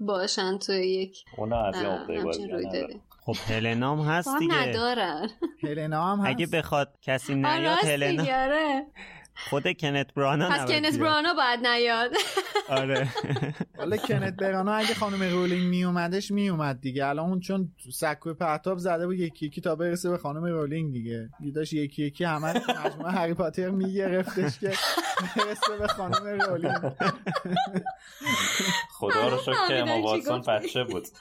[0.00, 1.24] باشن توی یک
[2.08, 4.54] روی داره خب هلنام هست دیگه.
[4.54, 5.28] ندارن.
[5.62, 6.28] هلنا هم هست.
[6.28, 8.24] اگه بخواد کسی نیاد هلنا.
[9.48, 12.10] خود کنت برانا پس کنت برانا باید نیاد.
[12.68, 13.08] آره.
[13.78, 17.06] حالا کنت برانا اگه خانم رولینگ می اومدش می اومد دیگه.
[17.06, 21.28] الان اون چون سکوی پرتاب زده بود یکی یکی تا برسه به خانم رولینگ دیگه.
[21.54, 24.72] داشت یکی یکی همه مجموعه هری پاتر میگرفتش که
[25.36, 26.92] برسه به خانم رولینگ.
[28.92, 31.08] خدا رو شکر که اما واتسون بچه بود.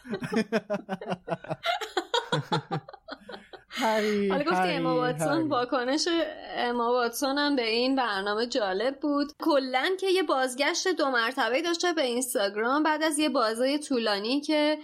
[4.29, 6.07] حالا گفتی اما واتسون واکنش
[6.57, 9.31] اما واتسون هم به این برنامه جالب بود.
[9.39, 14.77] کلا که یه بازگشت دو مرتبه داشته به اینستاگرام بعد از یه بازای طولانی که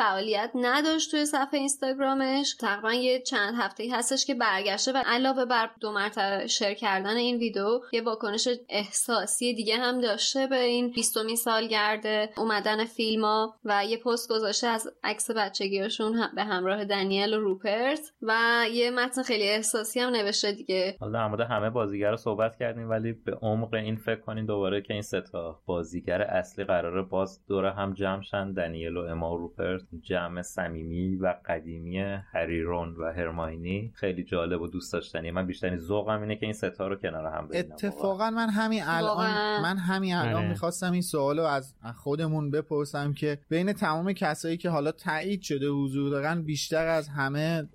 [0.00, 2.54] فعالیت نداشت توی صفحه اینستاگرامش.
[2.54, 7.36] تقریبا یه چند هفته هستش که برگشته و علاوه بر دو مرتبه شیر کردن این
[7.36, 13.24] ویدیو یه واکنش احساسی دیگه هم داشته به این 20 سالگرد اومدن فیلم
[13.64, 18.32] و یه پست گذاشته از عکس بچگیاشون به همراه دنیل و روپرت و
[18.72, 20.96] یه متن خیلی احساسی هم نوشته دیگه.
[21.00, 24.92] حالا در همه بازیگر رو صحبت کردیم ولی به عمق این فکر کنین دوباره که
[24.92, 29.89] این ستا بازیگر اصلی قراره باز دوره هم جمع شن دنیل و اما و روپرت.
[30.02, 31.98] جمع صمیمی و قدیمی
[32.32, 33.92] هریرون و هرماینی.
[33.94, 37.48] خیلی جالب و دوست داشتنی من بیشترین ذوقم اینه که این ستا رو کنار هم
[37.48, 37.72] ببینم.
[37.72, 39.30] اتفاقا من همین الان
[39.62, 40.48] من همین الان آره.
[40.48, 45.68] می‌خواستم این سوال رو از خودمون بپرسم که بین تمام کسایی که حالا تایید شده
[45.68, 47.68] حضور دارن بیشتر از همه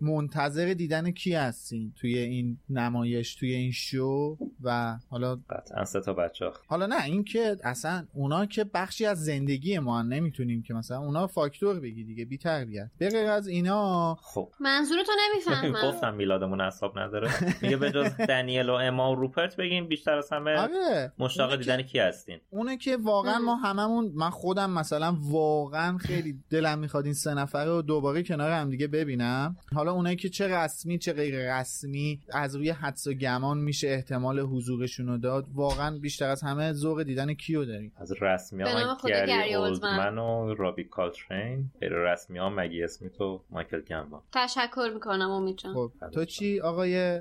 [0.00, 6.12] منتظر دیدن کی هستین توی این نمایش توی این شو؟ و حالا قطعا سه تا
[6.12, 6.50] بچه.
[6.66, 11.26] حالا نه این که اصلا اونا که بخشی از زندگی ما نمی‌تونیم که مثلا اونا
[11.54, 12.90] فاکتور بگی دیگه بی تربیت.
[12.98, 14.52] به از اینا خب.
[14.60, 15.74] منظورتو نمی‌فهمم.
[15.88, 17.30] گفتم میلادمون اصاب نداره.
[17.62, 21.12] میگه به جز دنیل و اما و روپرت بگیم بیشتر از همه آره.
[21.18, 26.78] مشتاق دیدن کی هستین؟ اونه که واقعا ما هممون من خودم مثلا واقعا خیلی دلم
[26.78, 29.56] می‌خواد این سه نفره رو دوباره کنار هم دیگه ببینم.
[29.74, 34.40] حالا اونایی که چه رسمی چه غیر رسمی از روی حدس و گمان میشه احتمال
[34.40, 35.46] حضورشون رو داد.
[35.54, 40.84] واقعا بیشتر از همه ذوق دیدن کیو داریم؟ از رسمی ها گری اولدمن و رابی
[40.84, 41.43] کالترین.
[41.80, 45.74] غیر رسمی ها مگی اسمیت و مایکل گمبان تشکر می‌کنم امید جان.
[45.74, 47.20] خب تو چی آقای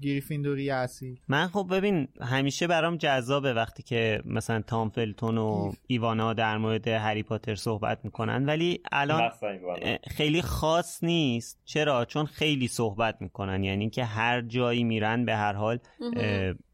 [0.00, 6.32] گریفیندوری هستی من خب ببین همیشه برام جذابه وقتی که مثلا تام فلتون و ایوانا
[6.32, 9.30] در مورد هری پاتر صحبت می‌کنن ولی الان
[10.10, 11.58] خیلی خاص نیست.
[11.64, 13.64] چرا؟ چون خیلی صحبت می‌کنن.
[13.64, 15.78] یعنی که هر جایی میرن به هر حال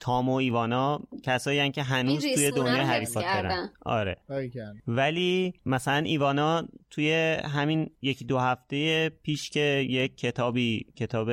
[0.00, 3.70] تام و ایوانا کسایی که هنوز توی ریسمونه دنیا رو هری پاترن.
[3.82, 4.16] آره.
[4.28, 4.74] باریکلا.
[4.86, 7.12] ولی مثلا ایوانا توی
[7.44, 11.30] همین یکی دو هفته پیش که یک کتابی کتاب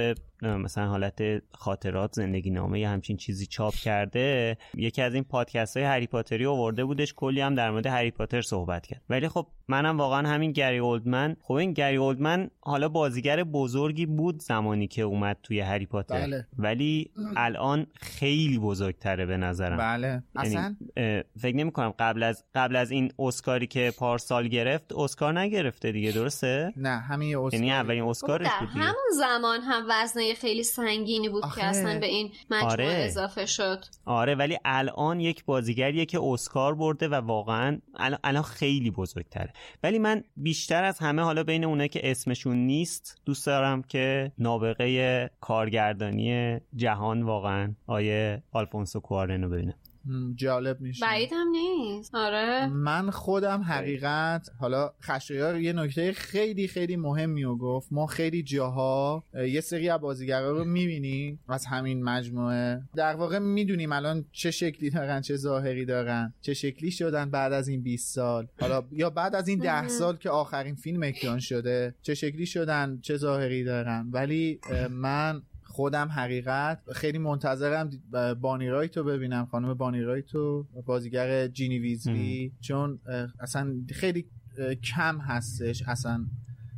[0.48, 1.22] مثلا حالت
[1.52, 6.46] خاطرات زندگی نامه یه همچین چیزی چاپ کرده یکی از این پادکست های هری پاتری
[6.46, 9.02] آورده بودش کلی هم در مورد هری پاتر صحبت کرد.
[9.10, 11.36] ولی خب منم واقعا همین گری اولدمن.
[11.42, 16.22] خب این گری اولدمن حالا بازیگر بزرگی بود زمانی که اومد توی هری پاتر.
[16.22, 16.48] بله.
[16.58, 19.78] ولی الان خیلی بزرگتره به نظرم.
[19.78, 20.08] بله.
[20.08, 20.76] یعنی، اصلا؟
[21.40, 26.12] فکر نمی کنم قبل از قبل از این اسکاری که پارسال گرفت اسکار نگرفته دیگه
[26.12, 28.82] درسته؟ نه همین اسکار یعنی اولین اسکارش بود دیگه.
[28.82, 31.62] همون زمان هم وزنه خیلی سنگینی بود آخه.
[31.62, 33.04] که اصلا به این مجموعه آره.
[33.06, 37.80] اضافه شد آره ولی الان یک بازیگریه که اسکار برده و واقعا
[38.24, 43.46] الان, خیلی بزرگتره ولی من بیشتر از همه حالا بین اونایی که اسمشون نیست دوست
[43.46, 49.76] دارم که نابغه کارگردانی جهان واقعا آیه آلفونسو کوارن رو ببینم
[50.36, 51.06] جالب میشه.
[51.06, 52.16] بعید هم نیست.
[52.16, 52.68] آره.
[52.68, 57.88] من خودم حقیقت حالا خشایار یه نکته خیلی خیلی مهمی رو گفت.
[57.92, 62.82] ما خیلی جاها اه، یه سری از بازیگرا رو می‌بینیم از همین مجموعه.
[62.96, 67.68] در واقع می‌دونیم الان چه شکلی دارن چه ظاهری دارن چه شکلی شدن بعد از
[67.68, 68.48] این 20 سال.
[68.60, 73.00] حالا یا بعد از این 10 سال که آخرین فیلم اکران شده چه شکلی شدن
[73.02, 74.10] چه ظاهری دارن.
[74.12, 75.42] ولی من
[75.76, 77.90] خودم حقیقت خیلی منتظرم
[78.42, 79.46] بانی رایت رو ببینم.
[79.46, 82.54] خانم بانی رایت رو بازیگر جینی ویزلی.
[82.62, 83.00] چون
[83.40, 84.26] اصلا خیلی
[84.84, 86.26] کم هستش اصلا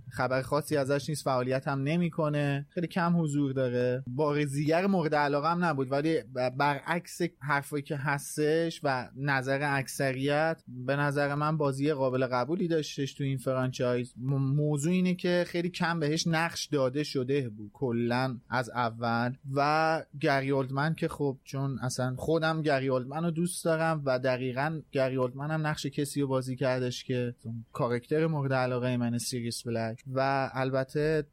[0.09, 2.65] خبر خاصی ازش نیست فعالیت هم نمی‌کنه.
[2.69, 4.03] خیلی کم حضور داره.
[4.07, 6.21] بازیگر مورد علاقه هم نبود ولی
[6.57, 13.23] برعکس حرفایی که هستش و نظر اکثریت به نظر من بازی قابل قبولی داشتش تو
[13.23, 14.13] این franchise.
[14.17, 19.33] موضوع اینه که خیلی کم بهش نقش داده شده بود کلا از اول.
[19.55, 24.81] و گری اولدمن که خب چون اصلا خودم گری اولدمن رو دوست دارم و دقیقا
[24.91, 27.35] گری اولدمن هم نقش کسی رو بازی کردش که
[27.73, 29.96] کارکتر مورد علاقه من سیریس بلک.
[30.13, 31.25] و البته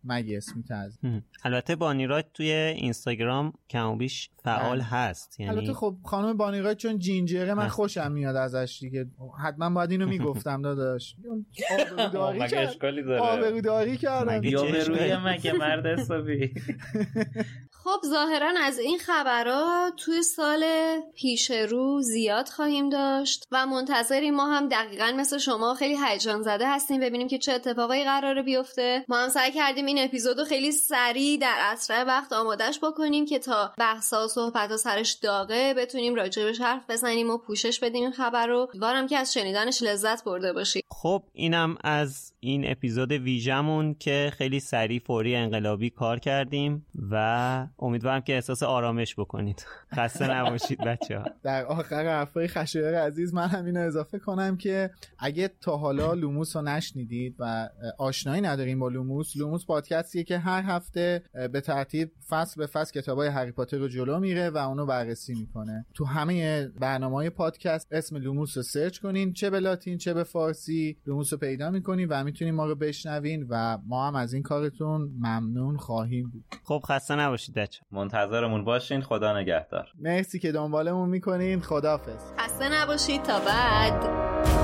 [0.70, 1.22] از هم.
[1.44, 4.84] البته بانیرات توی اینستاگرام کم و بیش فعال بله.
[4.84, 7.68] هست یعنی البته خب خانم بانیرای چون جینجره من.
[7.68, 9.06] خوشم میاد ازش دیگه
[9.44, 11.16] حتما باید اینو می‌گفتم داداش
[11.70, 16.54] آبروداری مگه کرد اشکالی داره آبروداری کردم یا چه به روی؟ مگه مرد حسابی
[17.84, 20.64] خب ظاهرا از این خبرها توی سال
[21.14, 26.68] پیش رو زیاد خواهیم داشت و منتظریم ما هم دقیقا مثل شما خیلی هیجان زده
[26.68, 29.04] هستیم ببینیم که چه اتفاقایی قراره بیفته.
[29.08, 33.72] ما هم سعی کردیم این اپیزودو خیلی سریع در اسرع وقت آمادش بکنیم که تا
[33.78, 38.58] بحثا و صحبت سرش داغه بتونیم راجبش حرف بزنیم و پوشش بدیم این خبر رو
[38.58, 40.84] امیدوارم که از شنیدنش لذت برده باشید.
[40.90, 48.20] خب اینم از این اپیزود ویژمون که خیلی سریع فوری انقلابی کار کردیم و امیدوارم
[48.20, 49.66] که احساس آرامش بکنید.
[49.96, 54.90] خسته نباشید بچه ها در آخر حرفای خشایار عزیز من هم اینو اضافه کنم که
[55.18, 57.68] اگه تا حالا لوموس رو نشنیدید و
[57.98, 61.22] آشنایی ندارین با لوموس لوموس پادکستیه که هر هفته
[61.52, 65.86] به ترتیب فصل به فصل کتابای هری پاتر رو جلو میره و اونو بررسی می‌کنه.
[65.94, 70.24] تو همه برنامه های پادکست اسم لوموس رو سرچ کنین چه به لاتین چه به
[70.24, 74.42] فارسی لوموس رو پیدا می‌کنین و می‌تونین ما رو بشنوین و ما هم از این
[74.42, 76.44] کارتون ممنون خواهیم بود.
[76.64, 79.00] خب خسته نباشید بچه منتظرمون باشین.
[79.00, 79.88] خدا نگهدار.
[80.00, 81.60] مرسی که دنبالمون می‌کنین.
[81.60, 83.22] خدافظ خسته نباشید.
[83.22, 84.63] تا بعد.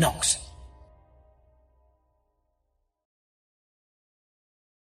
[0.00, 0.49] Knox.